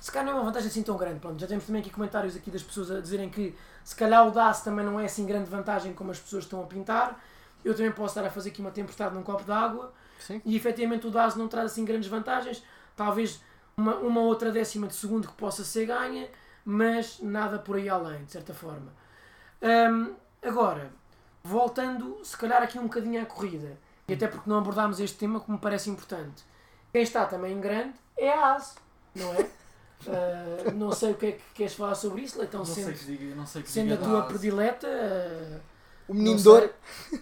[0.00, 1.20] Se calhar não é uma vantagem assim tão grande.
[1.20, 4.30] Pronto, já temos também aqui comentários aqui das pessoas a dizerem que se calhar o
[4.30, 7.20] DAS também não é assim grande vantagem como as pessoas estão a pintar.
[7.64, 10.40] Eu também posso estar a fazer aqui uma tempestade num copo de água Sim.
[10.44, 12.62] e efetivamente o DAS não traz assim grandes vantagens.
[12.96, 13.42] Talvez
[13.76, 16.28] uma, uma outra décima de segundo que possa ser ganha,
[16.64, 18.92] mas nada por aí além, de certa forma.
[19.62, 20.90] Hum, agora,
[21.42, 25.40] voltando se calhar aqui um bocadinho à corrida, e até porque não abordámos este tema
[25.40, 26.42] que me parece importante.
[26.92, 28.76] Quem está também em grande é a AS,
[29.14, 29.48] não é?
[30.08, 32.98] Ah, não sei o que é que queres falar sobre isso, Leitão, Não sei sendo,
[32.98, 34.88] que diga, não sei sendo a tua predileta.
[34.88, 35.60] ah,
[36.10, 36.70] O menino não sei,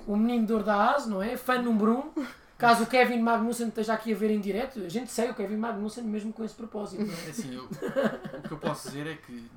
[0.06, 1.36] O menino de ouro da AS, não é?
[1.36, 2.26] Fã número um.
[2.56, 5.56] Caso o Kevin Magnussen esteja aqui a ver em direto, a gente segue o Kevin
[5.58, 7.04] Magnussen mesmo com esse propósito.
[7.04, 7.26] Não é?
[7.26, 9.48] É assim, eu- o que eu posso dizer é que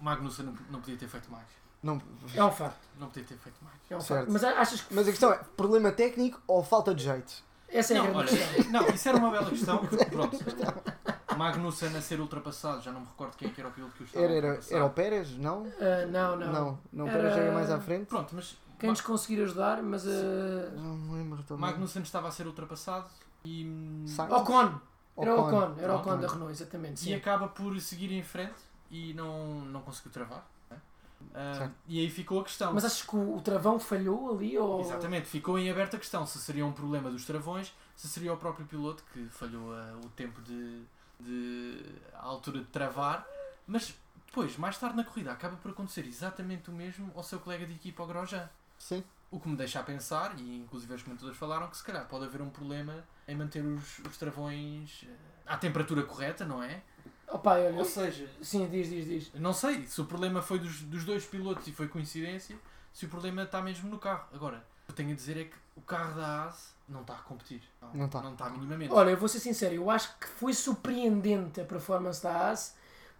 [0.00, 1.46] Magnussen não, não podia ter feito mais.
[1.82, 2.02] Não-
[2.34, 2.86] é um facto.
[2.98, 3.76] Não podia ter feito mais.
[3.88, 4.20] É um Certo.
[4.20, 4.32] facto.
[4.32, 7.32] Mas achas que Mas a questão é, problema técnico ou falta de jeito?
[7.68, 8.72] essa é a Não, grande olha, questão?
[8.72, 9.78] não, isso era uma bela questão.
[9.86, 10.36] porque, Pronto,
[11.38, 14.02] Magnussen a ser ultrapassado, já não me recordo quem é que era o piloto que
[14.02, 15.30] o estava Era, a era, era o Pérez?
[15.38, 15.66] Não?
[15.80, 16.52] Ah, não, não.
[16.52, 18.06] Não, não, o Era- Pérez chega mais à frente.
[18.06, 20.06] Pronto, mas Quem nos conseguir ajudar, mas.
[20.06, 21.60] ah, Não me lembro também.
[21.60, 23.08] Magnussen estava a ser ultrapassado
[23.44, 24.32] e, hum, Sainz?
[24.32, 24.80] Ocon.
[25.18, 25.56] Era o Ocon.
[25.58, 25.74] Ocon.
[25.78, 26.20] Era o Ocon Ocon.
[26.20, 27.02] da Renault, exatamente.
[27.02, 27.14] e Sim.
[27.14, 28.54] acaba por seguir em frente
[28.90, 30.46] e não, não conseguiu travar.
[31.54, 31.74] Certo.
[31.86, 32.72] e aí ficou a questão.
[32.72, 34.56] Mas achas que o, o travão falhou ali?
[34.56, 34.80] Ou...
[34.80, 38.36] Exatamente, ficou em aberta a questão se seria um problema dos travões, se seria o
[38.38, 40.82] próprio piloto que falhou ah, o tempo de,
[41.20, 43.26] de a altura de travar,
[43.66, 43.94] mas
[44.26, 47.74] depois, mais tarde na corrida, acaba por acontecer exatamente o mesmo ao seu colega de
[47.74, 48.48] equipa, o Grosjean.
[48.80, 49.04] Sim.
[49.30, 52.24] O que me deixa a pensar, e inclusive os comentadores falaram, que se calhar pode
[52.24, 55.14] haver um problema em manter os, os travões eh,
[55.46, 56.82] à temperatura correta, não é?
[57.28, 57.74] Opa, olha.
[57.74, 59.32] Ou seja, Sim, diz, diz, diz.
[59.34, 62.58] não sei se o problema foi dos, dos dois pilotos e foi coincidência,
[62.92, 64.26] se o problema está mesmo no carro.
[64.32, 67.14] Agora, o que eu tenho a dizer é que o carro da AS não está
[67.14, 67.62] a competir.
[67.94, 68.20] Não está.
[68.20, 68.92] Não está minimamente.
[68.92, 72.74] Olha, eu vou ser sincero, eu acho que foi surpreendente a performance da AS,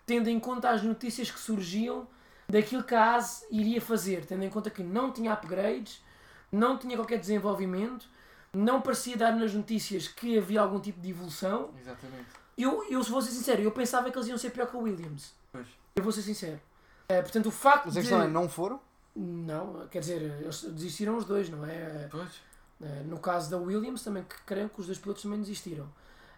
[0.04, 2.08] tendo em conta as notícias que surgiam
[2.50, 6.02] daquilo que a AS iria fazer, tendo em conta que não tinha upgrades,
[6.50, 8.06] não tinha qualquer desenvolvimento,
[8.52, 11.70] não parecia dar nas notícias que havia algum tipo de evolução.
[11.80, 12.26] Exatamente.
[12.58, 15.32] Eu, eu vou ser sincero, eu pensava que eles iam ser pior que o Williams.
[15.52, 15.66] Pois.
[15.96, 16.60] Eu vou ser sincero.
[17.08, 18.06] Eh, portanto, o facto Mas a de...
[18.06, 18.80] questão é, não foram?
[19.16, 22.08] Não, quer dizer, eles desistiram os dois, não é?
[22.10, 22.30] Pois.
[22.82, 25.88] Eh, No caso da Williams, também que creio que os dois pilotos também desistiram.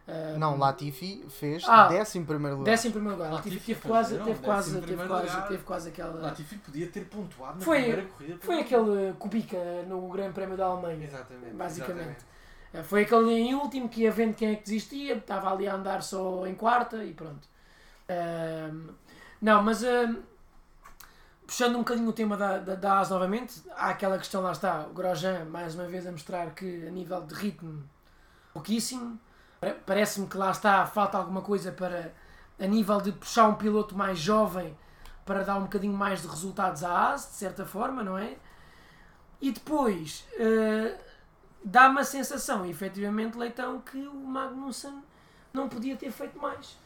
[0.07, 2.71] Eh, Não, Latifi fez Ah, décimo primeiro lugar.
[2.73, 3.33] Décimo primeiro lugar.
[3.33, 5.49] Latifi Latifi teve quase, teve quase, teve quase, lugar.
[5.49, 6.21] teve quase aquela.
[6.21, 8.39] Latifi podia ter pontuado na Foi- primeira corrida.
[8.41, 11.05] Foi aquele Kubica no Grande Prémio da Alemanha.
[11.07, 11.55] Exatamente.
[11.55, 11.99] basicamente.
[12.01, 12.25] exatamente.
[12.75, 15.75] Eh, Foi aquele em último que ia vendo quem é que desistia, estava ali a
[15.75, 17.47] andar só em quarta e pronto.
[19.41, 19.83] Não, mas
[21.47, 24.87] puxando um bocadinho o tema da, da, da AS novamente, há aquela questão, lá está,
[24.91, 27.83] o Grosjean mais uma vez a mostrar que a nível de ritmo
[28.53, 29.19] pouquíssimo.
[29.63, 32.13] Pa- Parece-me que lá está, falta alguma coisa para
[32.59, 34.77] a nível de puxar um piloto mais jovem
[35.25, 38.35] para dar um bocadinho mais de resultados à AS, de certa forma, não é?
[39.41, 40.97] E depois eh,
[41.65, 45.03] dá-me a sensação, efetivamente, Leitão, que o Magnussen
[45.53, 46.77] não podia ter feito mais.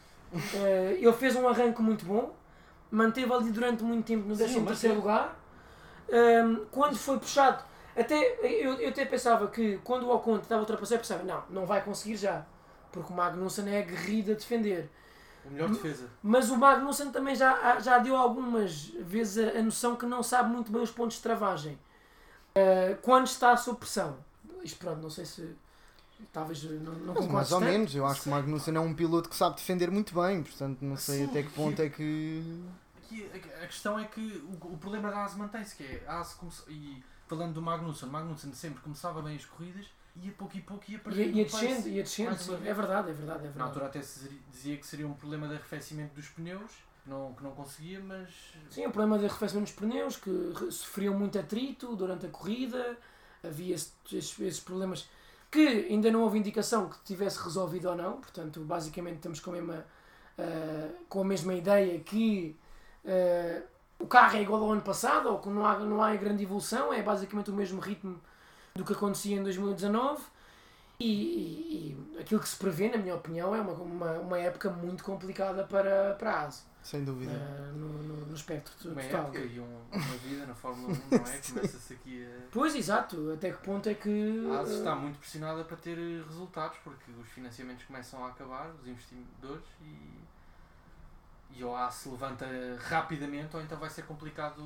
[0.53, 2.35] Eh, ele fez um arranque muito bom,
[2.91, 5.35] manteve ali durante muito tempo no Sim, 13 mas terceiro é- lugar.
[6.09, 7.63] Ehm, quando foi puxado,
[7.95, 11.43] até, eu, eu até pensava que quando o Ocon estava a ultrapassar, eu pensava, não,
[11.49, 12.45] não vai conseguir já,
[12.91, 14.89] porque o Magnussen é aguerrido a defender.
[15.45, 16.09] A melhor defesa.
[16.21, 20.49] Mas o Magnussen também já, já deu algumas vezes a, a noção que não sabe
[20.51, 21.79] muito bem os pontos de travagem.
[22.55, 24.17] Eh, quando está sob pressão.
[24.63, 25.55] Isto pronto, não sei se.
[26.33, 27.69] Talvez não, não Mas mais ou tanto.
[27.71, 30.79] menos, eu acho que o Magnussen é um piloto que sabe defender muito bem, portanto
[30.81, 32.63] não sei Sim, até que ponto é que.
[32.97, 33.29] Aqui,
[33.63, 36.51] a, questão é que o, o problema da AS mantém-se, que é a AS come-
[36.67, 39.85] e falando do Magnussen, o Magnussen sempre começava bem as corridas
[40.23, 42.31] ia pouco e pouco ia perdendo Ia, descendo, ia descendo.
[42.65, 43.57] É verdade, é verdade, é verdade.
[43.57, 46.71] Na altura até se dizia que seria um problema de arrefecimento dos pneus,
[47.03, 48.29] que não, que não conseguia, mas
[48.69, 52.97] Sim, o problema de arrefecimento dos pneus, que sofriam muito atrito durante a corrida,
[53.43, 55.07] havia esse- esses, esses problemas
[55.49, 59.53] que ainda não houve indicação que tivesse resolvido ou não, portanto, basicamente estamos com a
[59.53, 59.85] mesma,
[60.37, 62.55] ah, com a mesma ideia que
[63.05, 63.61] ah,
[63.99, 66.91] o carro é igual ao ano passado, ou que não há, não há grande evolução,
[66.93, 68.19] é basicamente o mesmo ritmo
[68.77, 70.23] do que acontecia em 2019.
[70.99, 74.67] E, e- e aquilo que se prevê, na minha opinião, é uma, uma, uma época
[74.71, 77.33] muito complicada para, para a ASE, Sem dúvida.
[77.33, 79.21] ah, no, no, no espectro uma total.
[79.25, 81.37] época e um- uma vida na Fórmula 1, não é?
[81.53, 82.47] Começa-se aqui a.
[82.51, 83.31] Pois, exato.
[83.31, 84.49] Até que ponto é que.
[84.51, 88.29] A AS eh, está muito pressionada para ter eh, resultados porque os financiamentos começam a
[88.29, 90.17] acabar, os investidores, e,
[91.59, 92.47] e ou a AS se levanta
[92.89, 94.63] rapidamente ou então vai ser complicado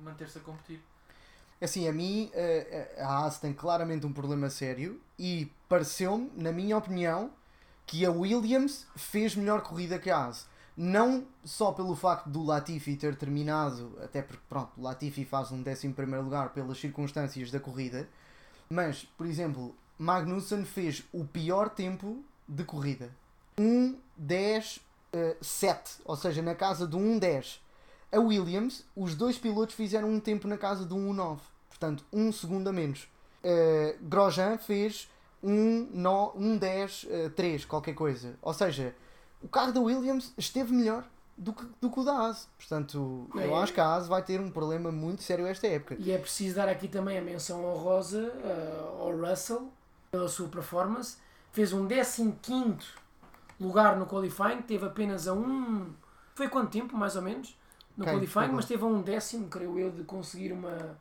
[0.00, 0.80] manter-se a competir.
[1.62, 2.28] Assim, a mim,
[2.98, 7.30] a Haas tem claramente um problema sério e pareceu-me, na minha opinião,
[7.86, 10.50] que a Williams fez melhor corrida que a Haas.
[10.76, 15.62] Não só pelo facto do Latifi ter terminado, até porque, pronto, o Latifi faz um
[15.62, 18.08] 11 primeiro lugar pelas circunstâncias da corrida,
[18.68, 23.10] mas, por exemplo, Magnussen fez o pior tempo de corrida.
[23.58, 24.80] 1-10-7,
[26.06, 27.60] ou seja, na casa do 1-10.
[28.10, 31.38] A Williams, os dois pilotos fizeram um tempo na casa de 1-9,
[31.82, 33.08] portanto, um segundo a menos.
[33.42, 35.10] Uh, Grosjean fez
[35.42, 38.36] um, no, um 10, uh, 3, qualquer coisa.
[38.40, 38.94] Ou seja,
[39.42, 41.04] o carro da Williams esteve melhor
[41.36, 42.48] do que, do que o da Haas.
[42.56, 43.62] Portanto, eu É.
[43.62, 45.96] acho que a Haas vai ter um problema muito sério esta época.
[45.98, 49.68] E é preciso dar aqui também a menção honrosa eh, ao Russell
[50.12, 51.16] pela sua performance.
[51.50, 52.32] Fez um 15
[53.58, 55.90] lugar no qualifying, teve apenas a um.
[56.34, 57.58] Foi quanto tempo, mais ou menos?
[57.96, 58.14] No Quem?
[58.14, 60.96] qualifying, mas teve a um décimo, creio eu, de conseguir uma.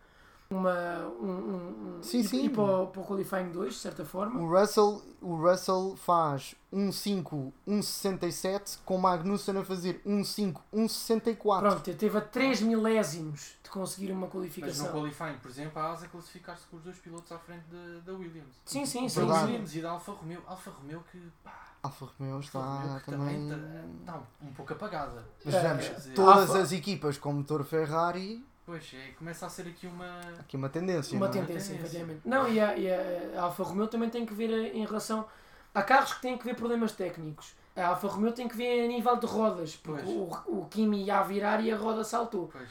[0.52, 2.46] Uma um, um, um- Sim, sim.
[2.46, 4.40] ir para, o, para o qualifying 2, de certa forma.
[4.40, 11.60] O Russell, o Russell faz 1.5, 1.67, com Magnussen a fazer 1.5, 1.64.
[11.60, 14.92] Pronto, teve a 3 milésimos de conseguir uma Mas no qualificação.
[14.92, 18.18] qualifying, por exemplo, a AS a classificar-se com os dois pilotos à frente da, da
[18.18, 18.56] Williams.
[18.66, 19.26] Sim, sim, sim.
[19.28, 19.44] Da.
[19.44, 20.42] Williams e da Alfa Romeo.
[20.48, 23.48] Alfa Romeo que, pá, Alfa Romeo Alfa está Romeo também.
[23.50, 25.24] também está um, um pouco apagada.
[25.46, 29.50] Mas É, quer dizer, todas Alfa- as equipas com motor Ferrari, Pois é, começa a
[29.50, 30.20] ser aqui uma.
[30.40, 31.18] aqui uma tendência.
[31.18, 31.38] Uma não é?
[31.46, 32.22] tendência, efetivamente.
[32.24, 35.26] Não, e a, e a Alfa Romeo também tem que ver eh, em relação.
[35.74, 37.54] Há carros que têm que ver problemas técnicos.
[37.76, 41.20] A Alfa Romeo tem que ver a nível de rodas, porque o, o Kimi ia
[41.20, 42.50] a virar e a roda saltou.
[42.52, 42.70] Pois.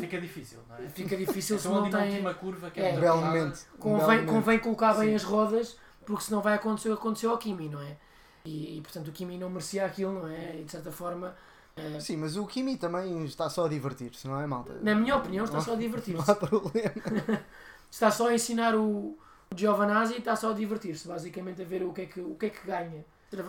[0.00, 0.88] Fica difícil, não é?
[0.88, 2.10] Fica difícil se Então não ali na tem.
[2.10, 2.94] última curva que É.
[2.94, 3.66] é, belo momento.
[3.78, 4.28] Convém, belo momento.
[4.32, 5.14] convém colocar bem Sim.
[5.16, 7.96] as rodas, porque senão vai acontecer o que aconteceu ao Kimi, não é?
[8.44, 10.56] E, e, portanto o Kimi não merecia aquilo, não é?
[10.60, 11.34] E de certa forma,
[11.76, 14.74] eh, Sim, mas o Kimi também está só a divertir-se, não é, malta?
[14.82, 16.30] na minha opinião, está Não- só a Não divertir-se.
[16.30, 16.92] há problema.
[17.90, 19.18] Está só a ensinar o,
[19.50, 22.34] o Giovanazzi e está só a divertir-se, basicamente a ver o que é que, o
[22.36, 23.04] que, é que ganha.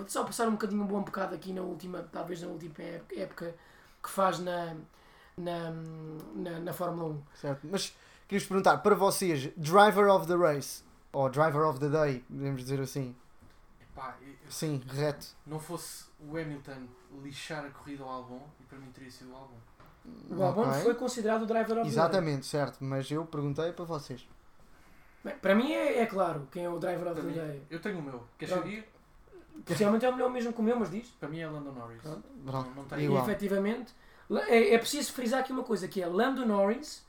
[0.07, 3.55] Só passar um bocadinho um bom bocado aqui na última, talvez na última ép- época
[4.03, 4.75] que faz na,
[5.37, 5.71] na,
[6.35, 7.21] na, na Fórmula 1.
[7.39, 7.67] Certo.
[7.71, 7.95] Mas
[8.27, 10.83] queria-vos perguntar, para vocês, driver of the race,
[11.13, 13.15] ou driver of the day, podemos dizer assim,
[13.95, 15.27] Pá, eu- eu- sim, reto.
[15.45, 16.87] não fosse o Hamilton
[17.21, 19.57] lixar a corrida ao Albon, e para mim teria sido o Albon.
[20.29, 20.81] O Albon Ok.
[20.81, 21.89] foi considerado o driver of the day.
[21.91, 24.27] Exatamente, certo, mas eu perguntei para vocês.
[25.23, 27.63] Bem, para mim é, é claro quem é o driver of Para the mim, day.
[27.69, 28.23] eu tenho o meu.
[28.37, 28.89] Queres saber?
[29.65, 31.07] Possivelmente é o melhor mesmo que o meu, mas diz.
[31.19, 32.01] Para mim é Lando Norris.
[32.01, 32.23] Pronto.
[32.45, 33.23] Pronto, Não, não tem E Igual.
[33.23, 33.93] efetivamente,
[34.47, 37.05] é, é preciso frisar aqui uma coisa, que é Lando Norris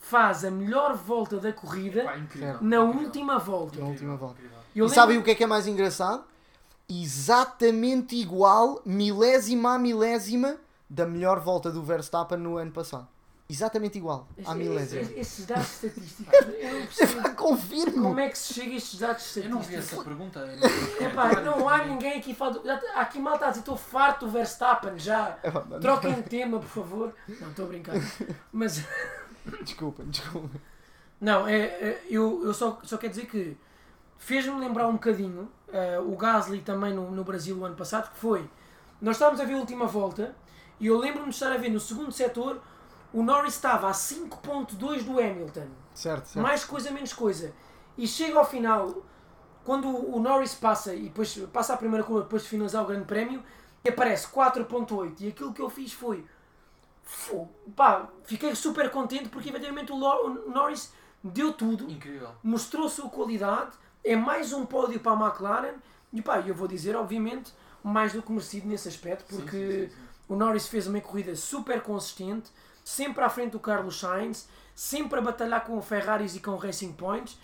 [0.00, 2.58] faz a melhor volta da corrida Pá, incrível.
[2.60, 3.02] Na incrível.
[3.04, 3.78] última volta.
[3.80, 4.40] Na última volta.
[4.74, 6.24] E lembro- sabem o que é que é mais engraçado?
[6.88, 10.56] Exatamente igual, milésima a milésima,
[10.88, 13.08] da melhor volta do Verstappen no ano passado.
[13.48, 15.02] Exatamente igual à milésima.
[15.02, 18.02] Estes, estes dados estatísticos, eu não percebo Confirmo!
[18.02, 19.92] como é que se chega a estes dados Eu não vi estatísticos.
[19.92, 21.04] essa pergunta.
[21.04, 22.54] Epá, não há ninguém aqui que fala.
[22.54, 25.38] do- Há aqui mal está a dizer, estou farto do Verstappen já.
[25.44, 25.50] É,
[25.80, 27.14] Troquem de tema, por favor.
[27.40, 27.94] Não, estou a brincar.
[28.52, 28.82] Mas,
[29.62, 30.60] Desculpa, desculpa.
[31.20, 33.56] não, é, é, eu, eu só, só quero dizer que
[34.18, 38.18] fez-me lembrar um bocadinho eh, o Gasly também no, no Brasil o ano passado, que
[38.18, 38.48] foi.
[39.00, 40.34] Nós estávamos a ver a última volta
[40.80, 42.60] e eu lembro-me de estar a ver no segundo setor
[43.12, 45.68] o Norris estava a 5.2 do Hamilton.
[45.94, 46.40] Certo, certo.
[46.40, 47.52] mais coisa, menos coisa.
[47.96, 49.02] E chega ao final,
[49.64, 53.06] quando o Norris passa e depois passa a primeira curva depois de finalizar o Grande
[53.06, 53.42] Prémio,
[53.84, 55.20] e aparece 4.8.
[55.20, 56.24] E aquilo que eu fiz foi.
[57.74, 59.96] Pá, fiquei super contente porque efetivamente o,
[60.50, 60.92] Norris
[61.22, 62.30] deu tudo, Incrível.
[62.42, 63.70] mostrou sua qualidade,
[64.04, 65.74] é mais um pódio para a McLaren.
[66.12, 67.52] E pá, eu vou dizer, obviamente,
[67.82, 70.08] mais do que merecido nesse aspecto, porque sim, sim, sim.
[70.28, 72.50] o Norris fez uma corrida super consistente,
[72.84, 76.56] sempre à frente do Carlos Sainz, sempre a batalhar com o Ferraris e com o
[76.56, 77.38] Racing Points.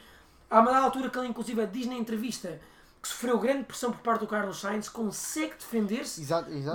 [0.50, 2.60] Há uma altura que ele, inclusive, diz na entrevista
[3.00, 6.24] que sofreu grande pressão por parte do Carlos Sainz, consegue defender-se,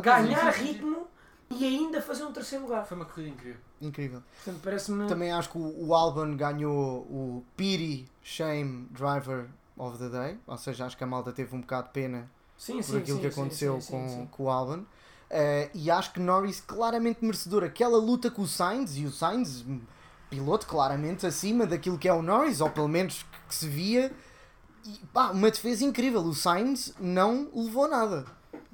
[0.01, 0.73] ganhar sim, sim, sim.
[0.73, 1.07] ritmo
[1.49, 2.85] e ainda fazer um terceiro lugar.
[2.85, 3.61] Foi uma corrida incrível.
[3.81, 4.23] Incrível.
[4.43, 5.07] Portanto, parece-me.
[5.07, 10.39] Também acho que o, o Albon ganhou o Pity Shame Driver of the Day.
[10.45, 13.17] Ou seja, acho que a malta teve um bocado de pena Sim, por sim, aquilo
[13.17, 14.27] sim, que aconteceu sim, sim, com, sim.
[14.31, 14.83] com o Albon.
[15.29, 17.63] Eh, e acho que Norris claramente merecedor.
[17.63, 19.65] Aquela luta com o Sainz, e o Sainz,
[20.29, 24.11] piloto claramente acima daquilo que é o Norris, ou pelo menos que, que se via.
[24.85, 26.21] E, pá, uma defesa incrível.
[26.21, 28.25] O Sainz não levou nada.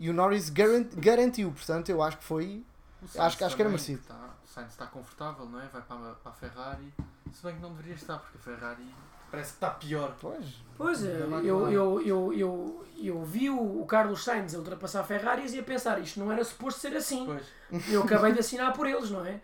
[0.03, 1.49] E o Norris garan- garantiu.
[1.51, 2.61] Portanto, eu acho que foi.
[3.01, 4.01] O Acho que- acho que era merecido.
[4.01, 5.65] Está, o Sainz está confortável, não é?
[5.67, 6.93] Vai para, a- para a Ferrari.
[7.31, 8.85] Se bem que não deveria estar, porque a Ferrari
[9.31, 10.15] parece que está pior.
[10.19, 10.45] Pois.
[10.77, 11.43] Pois é, McLaren.
[11.45, 15.63] eu, eu, eu, eu, eu vi o Carlos Sainz a ultrapassar a Ferraris e a
[15.63, 17.25] pensar, isto não era suposto ser assim.
[17.25, 17.87] Pois.
[17.89, 19.39] Eu acabei de assinar por eles, não é?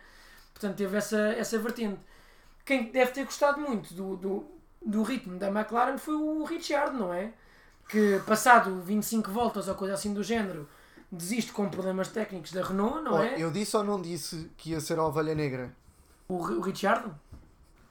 [0.53, 1.99] Portanto, teve essa, essa vertente.
[2.65, 4.45] Quem deve ter gostado muito do, do,
[4.85, 7.31] do ritmo da McLaren foi o Ricciardo, não é?
[7.89, 10.69] Que passado 25 voltas ou coisa assim do género,
[11.11, 13.41] desiste com problemas técnicos da Renault, não Oh, é?
[13.41, 15.73] Eu disse ou não disse que ia ser a ovelha negra?
[16.27, 17.13] O, o Ricciardo?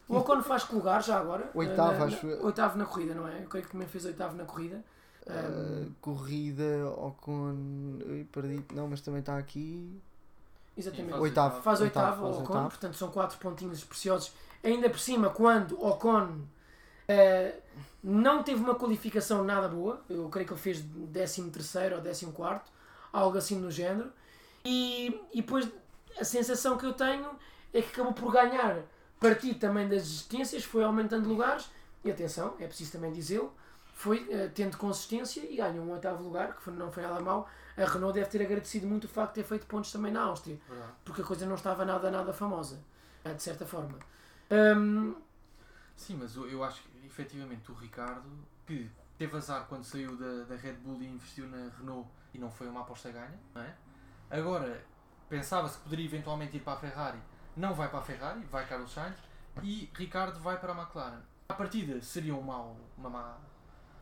[0.09, 1.51] O Ocon faz que lugar já agora?
[1.53, 2.45] Oitavo, Na- na- acho eu.
[2.47, 3.43] Oitavo na corrida, não é?
[3.43, 4.83] Eu creio que também fez oitavo na corrida.
[5.27, 7.99] Uh, corrida ou com.
[8.07, 8.65] Ui, perdi.
[8.73, 10.01] Não, mas também está aqui.
[10.75, 11.13] Exatamente.
[11.19, 11.61] Oitavo.
[11.61, 12.69] Faz oitavo, Oitavo, faz Ocon, oitavo.
[12.71, 14.33] portanto são quatro pontinhos preciosos.
[14.65, 16.39] Ainda por cima, quando Ocon
[17.09, 17.55] eh,
[18.03, 22.27] não teve uma qualificação nada boa, eu creio que ele fez 13 terceiro ou 14
[22.33, 22.71] quarto,
[23.13, 24.13] algo assim no género,
[24.65, 25.69] e, e depois
[26.21, 27.29] a sensação que eu tenho
[27.73, 28.83] é que acabou por ganhar.
[29.21, 31.69] Partido também das existências, foi aumentando lugares,
[32.05, 33.53] e atenção, é preciso também dizê-lo,
[33.95, 37.49] foi eh, tendo consistência e ganhou um oitavo lugar, que foi- não foi nada mau.
[37.77, 40.57] A Renault deve ter agradecido muito o facto de ter feito pontos também na Áustria
[41.05, 42.79] porque a coisa não estava nada, nada famosa,
[43.25, 43.99] eh, de certa forma.
[44.51, 45.15] Hum,
[45.99, 48.23] Sim, mas eu, acho que efetivamente o Ricardo,
[48.65, 48.89] que
[49.19, 52.69] teve azar quando saiu da, da Red Bull e investiu na Renault e não foi
[52.69, 53.75] uma aposta ganha, não é?
[54.31, 54.85] Agora
[55.29, 57.19] pensava-se que poderia eventualmente ir para a Ferrari,
[57.57, 59.17] não vai para a Ferrari, vai Carlos Sainz
[59.61, 61.21] e Ricardo vai para a McLaren.
[61.49, 63.37] A partida seria um mau, uma má,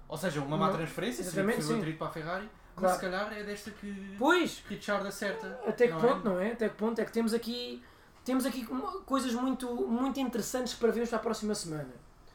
[0.07, 2.93] ou seja, uma má transferência, seria possível ter ido para a Ferrari, Claro.
[2.93, 5.59] mas se calhar é desta que pois, Richard acerta.
[5.67, 6.31] até que não ponto, é?
[6.31, 6.53] não é?
[6.53, 7.83] Até que ponto é que temos aqui,
[8.27, 8.67] temos aqui
[9.07, 11.95] coisas muito, muito interessantes para vermos para a próxima semana.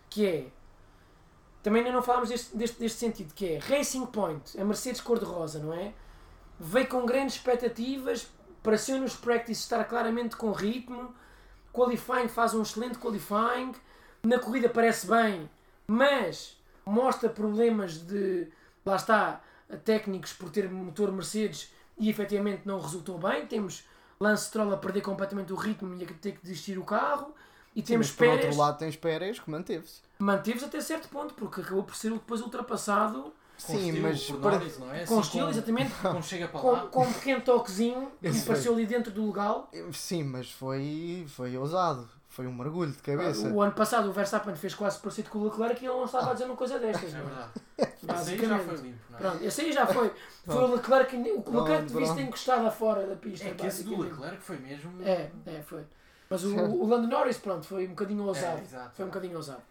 [0.10, 0.48] Que é,
[1.62, 5.60] também ainda não falámos deste, deste, deste sentido, que é Racing Point, a Mercedes cor-de-rosa,
[5.60, 5.94] não é?
[6.58, 8.26] Veio com grandes expectativas,
[8.64, 11.14] pareceu nos practice estar claramente com ritmo,
[11.74, 13.74] qualifying faz um excelente qualifying,
[14.24, 15.50] na corrida parece bem,
[15.86, 18.48] mas mostra problemas de,
[18.86, 19.42] lá está,
[19.84, 23.46] técnicos por ter motor Mercedes e efetivamente não resultou bem.
[23.46, 23.84] Temos
[24.22, 27.34] Lance Stroll a perder completamente o ritmo e a ter que desistir o carro.
[27.76, 30.01] E Sim, temos mas por Pérez, outro lado tens Pérez que manteve-se.
[30.19, 33.34] manteve-se até certo ponto, porque acabou por ser depois ultrapassado
[33.65, 35.05] Com Sim, estilo, mas por para- Norris, não é?
[35.05, 36.88] com Assim, estilo, exatamente, com chega para com, lá.
[36.88, 39.69] com um pequeno toquezinho que me Esse pareceu ali dentro do legal.
[39.93, 42.09] Sim, mas foi, foi ousado.
[42.32, 43.50] Foi um mergulho de cabeça.
[43.50, 46.30] O ano passado o Verstappen fez quase parecido com o Leclerc e ele não estava
[46.30, 47.14] a dizer uma coisa destas.
[47.14, 47.22] É é?
[47.22, 47.52] verdade.
[48.02, 49.22] Esse aí já foi limpo, não é?
[49.22, 50.14] Pronto, esse aí já foi.
[50.46, 53.48] Foi o Leclerc, o Leclerc devia ter encostado fora da pista.
[53.48, 54.00] É que esse do.
[54.00, 54.92] Leclerc foi mesmo.
[55.04, 55.84] É, é, foi.
[56.28, 58.58] Mas o, o Lando Norris, pronto, foi um bocadinho ousado.
[58.60, 58.96] É, exato.
[58.96, 59.62] Foi um bocadinho ousado.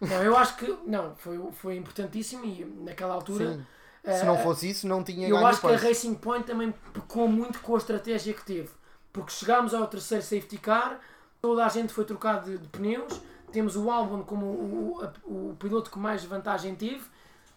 [0.00, 3.52] Não, eu acho que, não, foi, foi importantíssimo e naquela altura.
[3.52, 3.66] Sim.
[4.04, 5.76] eh, Se não fosse isso, não tinha eu acho que a.
[5.76, 8.70] Racing Point também pecou muito com a estratégia que teve.
[9.12, 11.00] Porque chegámos ao terceiro safety car,
[11.44, 13.20] toda a gente foi trocado de, de pneus,
[13.52, 17.04] temos o Albon como o, o, o piloto que mais vantagem teve,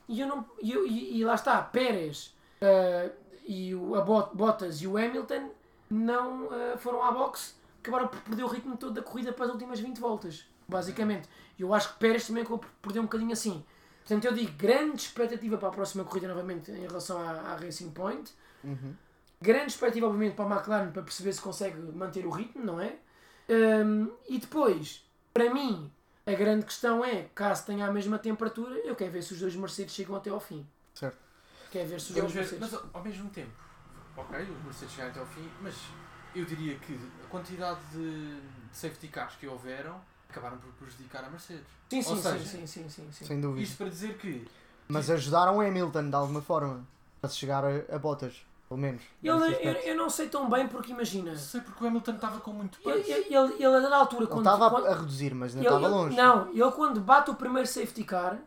[0.09, 3.09] e, eu não, e, eu- e- e lá está, Pérez eh,
[3.47, 5.51] e o, a Bot- Bottas e o Hamilton
[5.89, 9.51] não eh, foram à boxe, acabaram por perder o ritmo todo da corrida para as
[9.51, 11.29] últimas 20 voltas, basicamente.
[11.57, 12.43] Eu acho que Pérez também
[12.81, 13.63] perder um bocadinho assim.
[14.03, 17.91] Portanto, eu digo grande expectativa para a próxima corrida novamente em relação à, à Racing
[17.91, 18.33] Point.
[18.65, 18.93] Uhum.
[19.41, 22.97] Grande expectativa, obviamente, para a McLaren para perceber se consegue manter o ritmo, não é?
[23.49, 25.91] Um, e depois, para mim,
[26.25, 29.55] a grande questão é, caso tenha a mesma temperatura, eu quero ver se os dois
[29.55, 30.65] Mercedes chegam até ao fim.
[30.93, 31.17] Certo.
[31.71, 32.71] Quero ver se os dois ver, Mercedes...
[32.71, 33.51] mas ao mesmo tempo,
[34.15, 35.75] ok, os Mercedes chegaram até ao fim, mas
[36.35, 41.29] eu diria que a quantidade de, de safety cars que houveram acabaram por prejudicar a
[41.29, 41.65] Mercedes.
[41.89, 43.25] Sim, sim, seja, sim, sim, sim, sim.
[43.25, 43.61] Sem dúvida.
[43.61, 44.45] Isto para dizer que
[44.87, 46.85] Mas ajudaram o Hamilton de alguma forma
[47.23, 49.01] a chegar a, a botas, pelo menos.
[49.23, 49.87] Eu, nesse eu, aspecto.
[49.89, 52.77] eu não sei tão bem porque imagina, não sei porque o Hamilton estava com muito
[52.85, 53.11] ele, peso.
[53.11, 55.75] ele, ele, ele a dada altura Ele quando, estava quando- a, reduzir, mas ainda ele-
[55.75, 56.15] estava ele- longe.
[56.17, 58.37] Não, ele quando bate o primeiro safety car,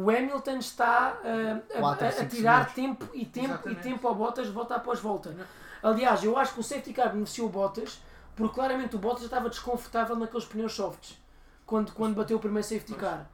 [0.00, 2.74] o Hamilton está uh, a- Quatro, a, a tirar segundos.
[2.74, 3.78] tempo e tempo Exatamente.
[3.80, 5.34] e tempo ao Bottas volta após volta.
[5.82, 8.00] Aliás, eu acho que o safety car beneficiou o Bottas
[8.36, 11.16] porque claramente o Bottas já estava desconfortável naqueles pneus softs
[11.64, 13.26] quando, quando bateu o primeiro safety car.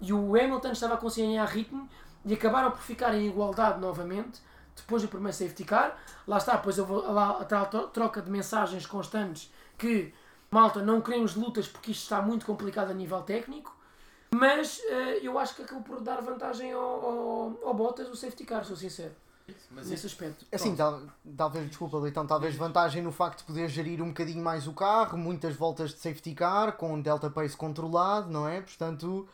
[0.00, 1.88] E o Hamilton estava a conseguir ganhar ritmo
[2.24, 4.40] e acabaram por ficar em igualdade novamente
[4.76, 5.96] depois do primeiro safety car.
[6.26, 10.12] Lá está, depois eu vou lá a tal troca de mensagens constantes que
[10.50, 13.74] malta não queremos lutas porque isto está muito complicado a nível técnico.
[14.34, 18.44] Mas eh, eu acho que acabou por dar vantagem ao, ao, ao Bottas o safety
[18.44, 19.12] car, sou sincero,
[19.70, 20.44] Mas nesse isso, aspecto.
[20.52, 21.02] Assim, tal-
[21.36, 25.16] talvez, desculpa, Leitão, talvez vantagem no facto de poder gerir um bocadinho mais o carro,
[25.16, 28.60] muitas voltas de safety car, com delta pace controlado, não é?
[28.60, 29.28] Portanto,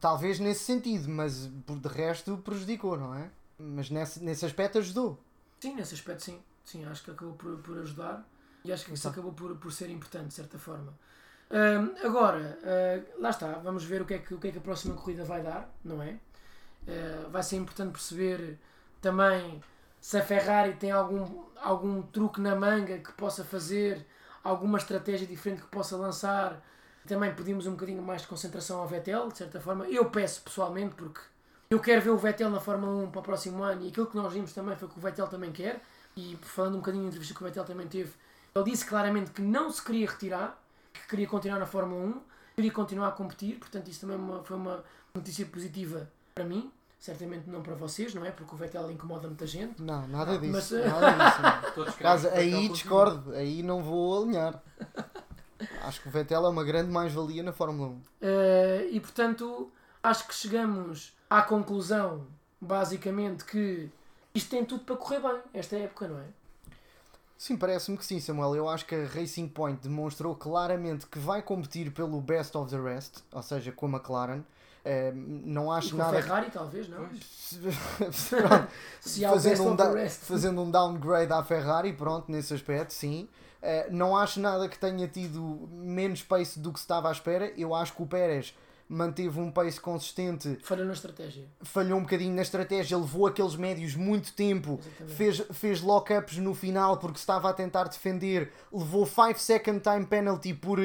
[0.00, 3.28] talvez nesse sentido, mas por de resto prejudicou, não é?
[3.58, 5.18] Mas nesse, nesse aspecto ajudou.
[5.60, 6.42] Sim, nesse aspecto sim.
[6.64, 8.26] Sim, acho que acabou por, por ajudar
[8.64, 10.92] e acho que isso acabou por, por ser importante, de certa forma.
[11.50, 14.58] Ahm, agora, ah, lá está, vamos ver o que, é que, o que é que
[14.58, 16.18] a próxima corrida vai dar, não é?
[16.88, 18.58] Ah, vai ser importante perceber
[19.00, 19.62] também
[20.00, 24.04] se a Ferrari tem algum, algum truque na manga que possa fazer,
[24.42, 26.62] alguma estratégia diferente que possa lançar.
[27.06, 29.88] Também pedimos um bocadinho mais de concentração ao Vettel, de certa forma.
[29.88, 31.20] Eu peço pessoalmente, porque
[31.68, 34.16] eu quero ver o Vettel na Fórmula 1 para o próximo ano e aquilo que
[34.16, 35.82] nós vimos também foi que o Vettel também quer.
[36.16, 38.12] E falando um bocadinho da entrevista que o Vettel também teve,
[38.54, 40.58] ele disse claramente que não se queria retirar,
[40.92, 42.20] que queria continuar na Fórmula 1,
[42.54, 43.58] queria continuar a competir.
[43.58, 44.82] Portanto, isso também é foi uma
[45.14, 48.30] notícia positiva para mim, certamente não para vocês, não é?
[48.30, 49.82] Porque o Vettel incomoda muita gente.
[49.82, 50.52] Não, nada disso.
[50.52, 54.62] mas, eh, Nada disso Caso, aí discordo, aí não vou alinhar.
[55.82, 58.00] Acho que o Vettel é uma grande mais-valia na Fórmula 1.
[58.22, 59.70] Eh, e portanto,
[60.02, 62.26] acho que chegamos à conclusão,
[62.60, 63.90] basicamente, que
[64.34, 66.24] isto tem tudo para correr bem, esta época, não é?
[67.38, 68.56] Sim, parece-me que sim, Samuel.
[68.56, 72.80] Eu acho que a Racing Point demonstrou claramente que vai competir pelo best of the
[72.80, 74.42] rest, ou seja, com a McLaren.
[74.82, 76.22] Eh, não E acho com a nada.
[76.22, 76.98] Ferrari, talvez, não?
[78.30, 78.68] Pronto,
[79.30, 80.20] fazendo, um of the da- rest.
[80.22, 83.28] fazendo um downgrade à Ferrari, pronto, nesse aspecto, sim.
[83.60, 85.40] Eh, não acho nada que tenha tido
[85.72, 87.52] menos pace do que se estava à espera.
[87.56, 88.54] Eu acho que o Pérez
[88.88, 91.44] manteve um pace consistente, Falhou na estratégia.
[91.62, 95.16] falhou um bocadinho na estratégia, levou aqueles médios muito tempo, Exatamente.
[95.16, 100.54] fez, fez lock-ups no final porque estava a tentar defender, levou 5 second time penalty
[100.54, 100.78] por,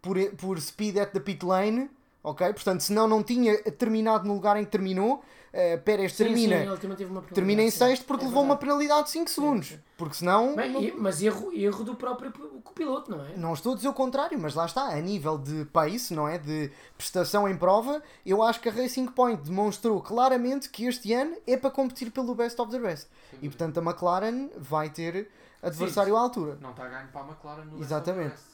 [0.00, 1.90] por, por speed at the pit lane.
[2.22, 2.46] Ok?
[2.52, 5.22] Portanto, senão não tinha terminado no lugar em que terminou.
[5.52, 6.94] Eh, Pérez Sim, termina sim,
[7.32, 9.68] termina em sexto porque É levou uma penalidade de 5 segundos.
[9.68, 9.78] sim.
[9.96, 10.54] Porque senão.
[10.54, 12.30] Bem, não, mas erro, erro do próprio
[12.62, 13.36] copiloto, não é?
[13.36, 14.88] não estou a dizer o contrário, mas lá está.
[14.88, 16.38] A nível de pace, não é?
[16.38, 21.36] De prestação em prova, eu acho que a Racing Point demonstrou claramente que este ano
[21.46, 23.08] é para competir pelo best of the rest.
[23.42, 25.30] E portanto a McLaren vai ter
[25.62, 26.58] adversário à altura.
[26.60, 28.30] Não está a ganho para a McLaren no Exatamente.
[28.30, 28.44] Best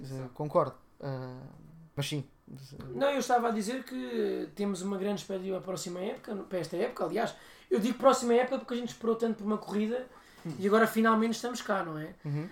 [0.00, 0.30] of the Rest.
[0.34, 0.74] Concordo.
[1.02, 1.40] Ah,
[1.94, 2.24] mas sim.
[2.94, 6.58] Não, eu estava a dizer que temos uma grande expectativa para a próxima época, para
[6.58, 7.34] esta época, aliás.
[7.70, 10.06] Eu digo próxima época porque a gente esperou tanto por uma corrida
[10.58, 12.14] e agora finalmente estamos cá, não é?
[12.24, 12.48] Uhum.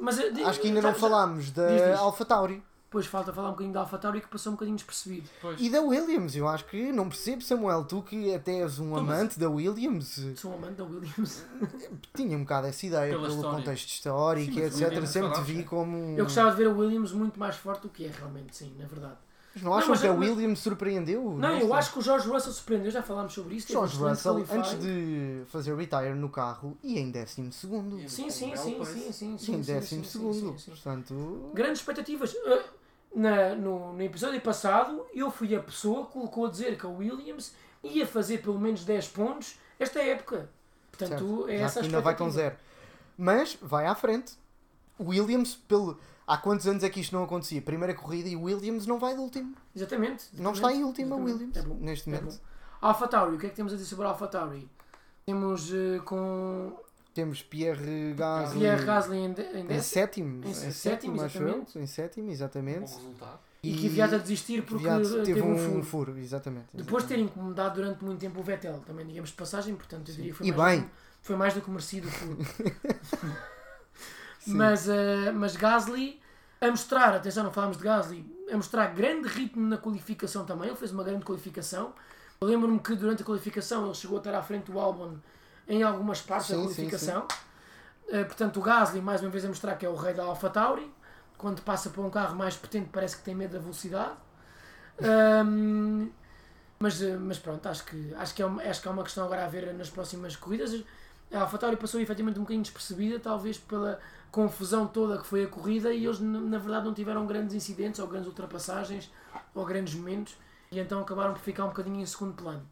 [0.00, 1.98] Mas eh, Acho que ainda já- não falámos da Diz, diz.
[1.98, 2.62] Alpha Tauri.
[2.90, 5.28] Pois falta falar um bocadinho da AlphaTauri que passou um bocadinho despercebido.
[5.40, 5.60] Pois.
[5.60, 8.98] E da Williams, eu acho que não percebo, Samuel, tu que até és um Então,
[8.98, 11.44] amante da Williams, Sou um amante da Williams.
[12.16, 13.58] tinha um bocado essa ideia Pela pelo história.
[13.58, 14.88] contexto histórico, Sim, mas etc.
[14.88, 15.62] Williams Sempre te vi é.
[15.62, 16.18] como.
[16.18, 18.86] Eu gostava de ver a Williams muito mais forte do que é realmente, sim, na
[18.86, 19.16] verdade.
[19.54, 21.36] Mas não acham mas- que a mas- Williams surpreendeu?
[21.38, 23.66] Não, eu acho que o George Russell surpreendeu, já falámos sobre isso.
[23.68, 24.58] teve um George excelente Russell, qualifying.
[24.58, 28.00] antes de fazer retire no carro, ia em décimo segundo.
[28.00, 29.54] E- Sim, sim, belo sim, sim, sim, sim.
[29.54, 30.56] em sim, décimo sim, segundo.
[30.66, 32.32] Portanto, Grandes expectativas.
[32.32, 32.79] Uh,
[33.14, 36.88] na- no, no episódio passado, eu fui a pessoa que colocou a dizer que a
[36.88, 40.48] Williams ia fazer pelo menos 10 pontos esta época.
[40.90, 42.56] Portanto, certo, é já essa ainda vai com zero.
[43.16, 44.34] Mas vai à frente.
[44.98, 45.98] Williams, pelo...
[46.26, 47.60] há quantos anos é que isto não acontecia?
[47.62, 49.54] Primeira corrida e Williams não vai de último.
[49.74, 50.26] Exatamente.
[50.34, 51.16] Não exatamente, está em última.
[51.16, 52.34] Williams, É neste é momento.
[52.34, 52.40] bom.
[52.82, 54.68] Alpha Tauri, o que é que temos a dizer sobre Alpha Tauri?
[55.26, 56.72] Temos eh, com
[57.14, 61.38] Temos Pierre Gasly Pierre Gasly em, de- em em sétimo, Em em sétimo, sétimo, acho
[61.38, 61.42] eu.
[61.48, 61.78] exatamente.
[61.78, 62.94] Em sétimo, exatamente.
[62.94, 63.38] resultado.
[63.62, 65.82] E que Kvyat a desistir porque teve, teve um um furo.
[65.82, 66.68] furo, exatamente.
[66.72, 67.38] Depois de ter exatamente.
[67.38, 70.46] incomodado durante muito tempo o Vettel, também digamos de passagem, portanto eu diria que foi,
[70.46, 70.80] E mais, bem.
[70.88, 72.38] Do, que- foi mais do que merecido o furo.
[74.46, 76.18] Mas, eh, mas Gasly
[76.60, 80.76] a mostrar, atenção, não falámos de Gasly, a mostrar grande ritmo na qualificação também, ele
[80.76, 81.92] fez uma grande qualificação.
[82.42, 85.16] Lembro-me que durante a qualificação ele chegou a estar à frente do Albon
[85.70, 87.28] em algumas partes da Sim, sim, qualificação.
[88.08, 90.92] Eh, portanto, o Gasly, mais uma vez, a mostrar que é o rei da AlphaTauri.
[91.38, 94.12] Quando passa por um carro mais potente, parece que tem medo da velocidade.
[95.00, 96.10] Ahm,
[96.78, 99.24] mas, eh, mas pronto, acho que, acho, que é uma, acho que é uma questão
[99.24, 100.82] agora a ver nas próximas corridas.
[101.32, 104.00] A AlphaTauri passou efetivamente um bocadinho despercebida, talvez pela
[104.32, 108.08] confusão toda que foi a corrida, e eles na verdade não tiveram grandes incidentes, ou
[108.08, 109.08] grandes ultrapassagens,
[109.54, 110.36] ou grandes momentos,
[110.72, 112.66] e então acabaram por ficar um bocadinho em segundo plano.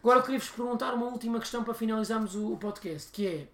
[0.00, 3.48] Agora eu queria-vos perguntar uma última questão para finalizarmos o, o podcast, que é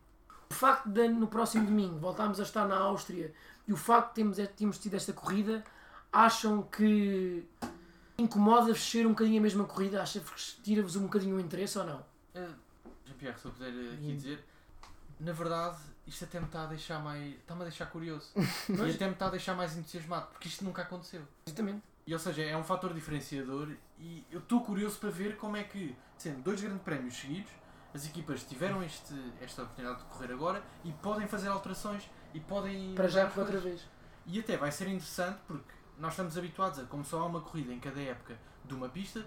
[0.51, 3.32] o facto de no próximo domingo voltarmos a estar na Áustria
[3.66, 5.64] e o facto de termos, termos tido esta corrida,
[6.12, 7.45] acham que
[8.18, 10.03] incomoda-vos ser um bocadinho a mesma corrida?
[10.03, 12.01] Acham-vos que tira-vos um bocadinho o interesse ou não?
[12.34, 12.55] Uh,
[13.07, 14.45] Jean-Pierre, se eu puder uh, aqui dizer,
[15.18, 17.34] na verdade, isto até me está a deixar mais.
[17.36, 18.30] está-me a deixar curioso.
[18.36, 21.22] e até me está a deixar mais entusiasmado, porque isto nunca aconteceu.
[21.47, 21.82] exatamente.
[22.05, 23.68] E ou seja, é um fator diferenciador
[24.01, 27.51] e eu estou curioso para ver como é que, sendo dois grandes prémios seguidos,
[27.95, 32.95] as equipas tiveram este, esta oportunidade de correr agora e podem fazer alterações e podem.
[32.95, 33.62] Para já outra coisas.
[33.62, 33.89] vez.
[34.27, 37.73] E até vai ser interessante porque nós estamos habituados a, como só há uma corrida
[37.73, 39.27] em cada época de uma pista,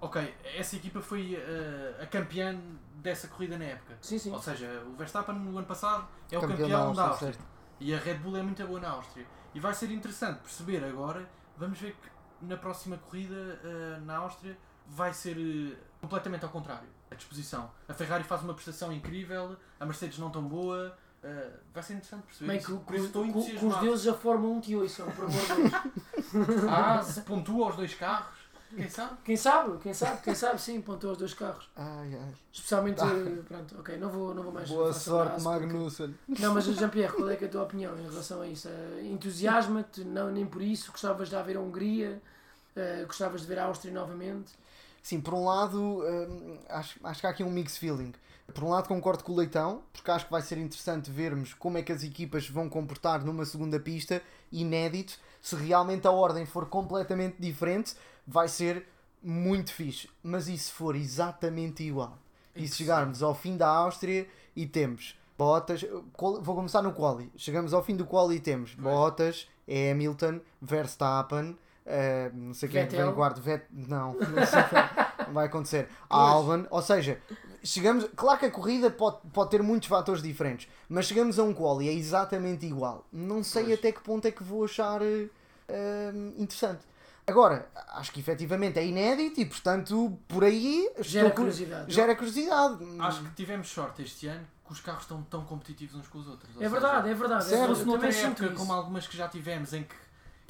[0.00, 2.60] ok, essa equipa foi uh, a campeã
[2.96, 3.96] dessa corrida na época.
[4.02, 4.32] Sim, sim.
[4.32, 7.32] Ou seja, o Verstappen no ano passado é o Campeão campeão, da da Áustria, Áustria.
[7.32, 7.44] certo.
[7.80, 9.26] E a Red Bull é muito boa na Áustria.
[9.54, 14.58] E vai ser interessante perceber agora, vamos ver que na próxima corrida eh, na Áustria
[14.86, 16.88] vai ser eh, completamente ao contrário.
[17.10, 17.70] A disposição.
[17.88, 20.96] A Ferrari faz uma prestação incrível, a Mercedes não tão boa.
[21.22, 22.78] eh, vai ser interessante perceber Bem, isso.
[22.78, 25.40] que, Por isso estou que- que os deuses da Fórmula 1 te ouçam, por amor
[25.40, 25.72] de Deus.
[26.68, 28.36] Ah, se pontua aos dois carros,
[28.74, 29.16] quem sabe?
[29.24, 31.70] Quem sabe, quem sabe, quem sabe, sim, pontou os dois carros.
[31.76, 32.34] Ai, ai.
[32.52, 34.68] Especialmente, eh, pronto, ok, não vou, não vou mais.
[34.68, 36.14] Boa sorte, abraço, porque- Magnussen.
[36.40, 38.68] Não, mas Jean-Pierre, qual é, que é a tua opinião em relação a isso?
[39.02, 42.20] Entusiasma-te, não, nem por isso, gostavas de haver a Hungria,
[42.76, 44.52] Eh, gostavas de ver a Áustria novamente.
[45.04, 48.14] Sim, por um lado, hum, acho, acho que há aqui um mix feeling.
[48.54, 51.76] Por um lado, concordo com o Leitão, porque acho que vai ser interessante vermos como
[51.76, 55.18] é que as equipas vão comportar numa segunda pista, inédito.
[55.42, 57.94] Se realmente a ordem for completamente diferente,
[58.26, 58.88] vai ser
[59.22, 60.08] muito fixe.
[60.22, 62.16] Mas e se for exatamente igual?
[62.56, 64.26] E se chegarmos ao fim da Áustria
[64.56, 65.84] e temos Bottas,
[66.16, 67.30] vou começar no quali.
[67.36, 72.86] Chegamos ao fim do quali e temos Bottas, Hamilton, Verstappen, eh, não sei quem é
[72.86, 73.04] que vem
[73.42, 73.64] Vet...
[73.70, 74.62] não, não, sei
[75.26, 75.88] não vai acontecer.
[76.08, 77.18] Albon, ou seja,
[77.62, 81.52] chegamos, claro que a corrida pode, pode ter muitos fatores diferentes, mas chegamos a um
[81.52, 83.06] quali é exatamente igual.
[83.12, 83.78] Não sei Pois.
[83.78, 86.80] até que ponto é que vou achar eh, interessante.
[87.26, 91.92] Agora, acho que efetivamente é inédito e, portanto, por aí Gera estou cu- curiosidade.
[91.94, 92.84] gera curiosidade.
[93.00, 96.28] Acho que tivemos sorte este ano que os carros estão tão competitivos uns com os
[96.28, 96.54] outros.
[96.54, 97.40] Ou É seja, verdade, é verdade.
[97.40, 97.68] É Se verdade.
[97.70, 99.94] fosse Eu noutra época como algumas que já tivemos em que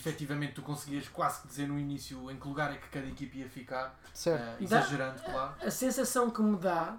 [0.08, 3.38] efetivamente tu conseguias quase que dizer no início em que lugar é que cada equipe
[3.38, 4.42] ia ficar, Certo.
[4.62, 5.54] eh, Dá- exagerando, claro.
[5.62, 6.98] A sensação que me dá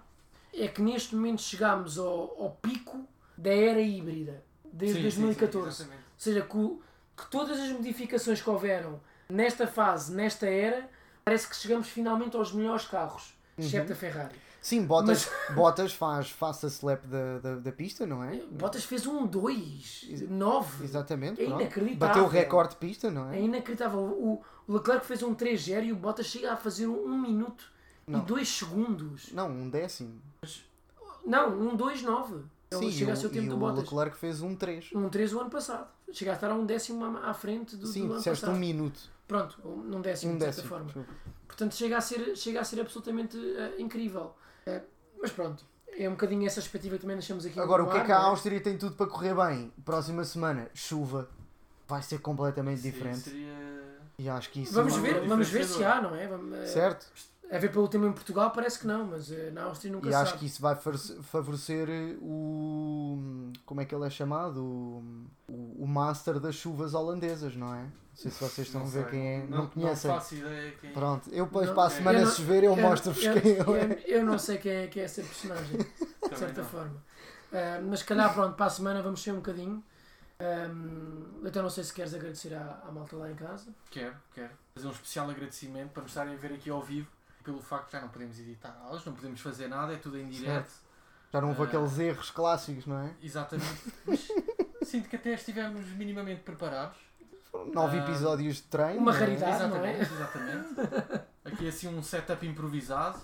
[0.54, 5.22] é que neste momento chegamos ao, ao pico da era híbrida, desde Sim, sim, sim,
[5.22, 5.68] 2014.
[5.70, 6.00] exatamente.
[6.04, 6.80] Ou seja, que,
[7.24, 9.00] que todas as modificações que houveram
[9.30, 10.90] nesta fase, nesta era,
[11.24, 14.36] parece que chegamos finalmente aos melhores carros, exceto a Ferrari.
[14.66, 18.38] Sim, Bottas, Bottas faz face a slap da, da, da pista, não é?
[18.50, 20.84] Bottas fez um 2, 9.
[20.84, 21.40] Exatamente.
[21.40, 21.62] É pronto.
[21.62, 21.98] inacreditável.
[22.08, 23.42] Bateu o recorde de pista, não É é?
[23.44, 24.00] inacreditável.
[24.00, 27.64] O, o Leclerc fez um 3-0 e o Bottas chega a fazer um 1 minuto
[28.08, 28.18] Não.
[28.20, 29.32] e 2 segundos.
[29.34, 30.20] Não, um décimo.
[31.24, 32.42] Não, um 2-9.
[32.72, 33.84] Ele Sim, chega a ser o o, tempo do o Bottas.
[33.84, 34.90] Leclerc fez um 3.
[34.96, 35.88] Um 3 o ano passado.
[36.12, 38.52] Chega a estar a um décimo à frente do, Sim, do ano passado.
[38.52, 39.00] um minuto.
[39.28, 40.70] Pronto, num décimo, Um de certa décimo.
[40.70, 40.86] forma.
[40.86, 41.14] desculpa.
[41.48, 44.34] Portanto, chega a ser, chega a ser absolutamente eh, incrível.
[44.68, 44.82] Eh,
[45.22, 45.64] mas pronto,
[45.98, 48.12] é um bocadinho essa perspectiva que também deixamos aqui Agora, no o que é que
[48.12, 49.72] a não Áustria tem tudo para correr bem?
[49.84, 51.30] Próxima semana, chuva.
[51.88, 53.30] Vai ser completamente Sim, diferente.
[53.30, 56.28] seria- E acho que isso Vamos Sim, ver, é vamos ver se há, não é?
[56.28, 57.06] Vamos, eh, Certo?
[57.52, 60.12] A ver pelo tempo em Portugal parece que não, mas eh, na Áustria nunca E
[60.12, 60.40] se acho sabe.
[60.40, 61.88] que isso vai fa- favorecer
[62.20, 63.52] o.
[63.68, 64.64] Como é que ele é chamado?
[64.66, 65.04] O,
[65.48, 67.86] o, o Master das chuvas holandesas, não é?
[68.16, 69.46] Não sei se vocês estão Não a ver sei, quem é.
[69.48, 70.10] Não, conhecem.
[70.10, 72.64] Não faço ideia quem Pronto, eu depois Não, para a semana, eu não- se chover,
[72.64, 74.04] eu, Eu- mostro-vos quem eu, é.
[74.08, 75.78] eu não sei quem é, quem é essa personagem,
[76.32, 76.70] de certa não.
[76.70, 77.04] forma.
[77.52, 79.84] Eh, mas se calhar, pronto, para a semana vamos ser um bocadinho.
[80.40, 83.68] Um, então não sei se queres agradecer à, à malta lá em casa.
[83.90, 84.52] Quero, quero.
[84.76, 87.08] Fazer um especial agradecimento para nos estarem a ver aqui ao vivo
[87.44, 90.28] pelo facto de já não podemos editar aulas, não podemos fazer nada, é tudo em
[90.28, 90.72] direto.
[91.32, 91.66] Já não houve Ah.
[91.66, 93.12] aqueles erros clássicos, não é?
[93.22, 93.94] Exatamente.
[94.06, 94.28] Mas
[94.84, 96.98] sinto que até estivemos minimamente preparados.
[97.74, 99.00] Nove episódios de treino.
[99.00, 99.20] uma não é?
[99.20, 99.68] raridade.
[99.68, 100.00] não é?
[100.00, 101.22] exatamente, exatamente.
[101.46, 103.20] Aqui assim um setup improvisado.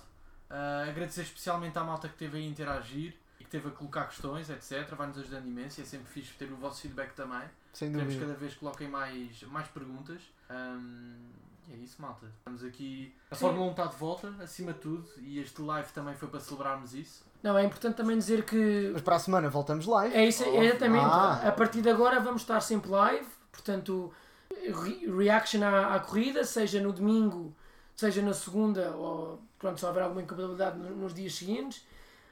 [0.50, 4.06] Ah, agradecer especialmente à malta que esteve aí a interagir e que esteve a colocar
[4.06, 4.94] questões, etc.
[4.96, 5.82] Vai-nos ajudando imenso.
[5.82, 7.44] É sempre fixe ter o vosso feedback também.
[7.74, 8.34] Sem Queremos que dúvida.
[8.34, 10.22] cada vez coloquem mais, mais perguntas.
[11.68, 12.26] E é isso, malta.
[12.40, 13.14] Estamos aqui.
[13.30, 13.42] A Sim.
[13.42, 16.94] Fórmula 1 está de volta, acima de tudo, e este live também foi para celebrarmos
[16.94, 17.24] isso.
[17.42, 20.14] Não, é importante também dizer que Mas para a semana voltamos live.
[20.14, 21.06] É isso, é exatamente.
[21.06, 21.48] Ah.
[21.48, 24.14] A partir de agora vamos estar sempre live, portanto,
[24.52, 27.54] re- reaction à, à corrida, seja no domingo,
[27.96, 31.86] seja na segunda, ou pronto, se houver alguma incompatibilidade no- nos dias seguintes.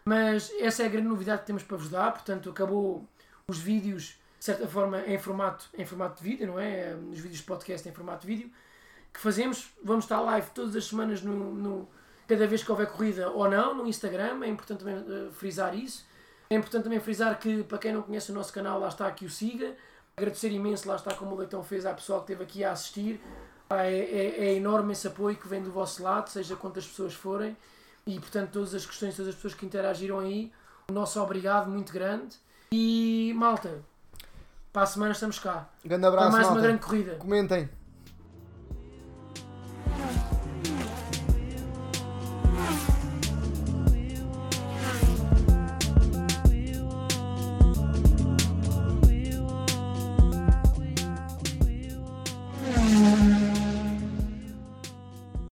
[0.06, 3.06] Mas essa é a grande novidade que temos para vos dar, portanto, acabou
[3.48, 6.96] os vídeos, de certa forma, em formato, em formato de vídeo, não é?
[7.12, 8.52] Os vídeos de podcast em formato de vídeo
[9.14, 9.72] que fazemos.
[9.84, 11.90] Vamos estar live todas as semanas no, no-
[12.28, 16.06] cada vez que houver corrida ou não, no Instagram, é importante também eh, frisar isso.
[16.50, 19.26] É importante também frisar que, para quem não conhece o nosso canal, lá está que
[19.26, 19.76] o siga.
[20.20, 23.22] Agradecer imenso, lá está como o Leitão fez, à pessoal que esteve aqui a assistir.
[23.70, 27.56] É, é- é enorme esse apoio que vem do vosso lado, seja quantas pessoas forem.
[28.06, 30.52] E, portanto, todas as questões, todas as pessoas que interagiram aí,
[30.90, 32.36] o nosso obrigado muito grande.
[32.72, 33.80] E, malta,
[34.74, 35.70] para a semana estamos cá.
[35.86, 36.68] Grande Para abraço, mais uma malta.
[36.68, 37.16] grande corrida.
[37.16, 37.70] Comentem.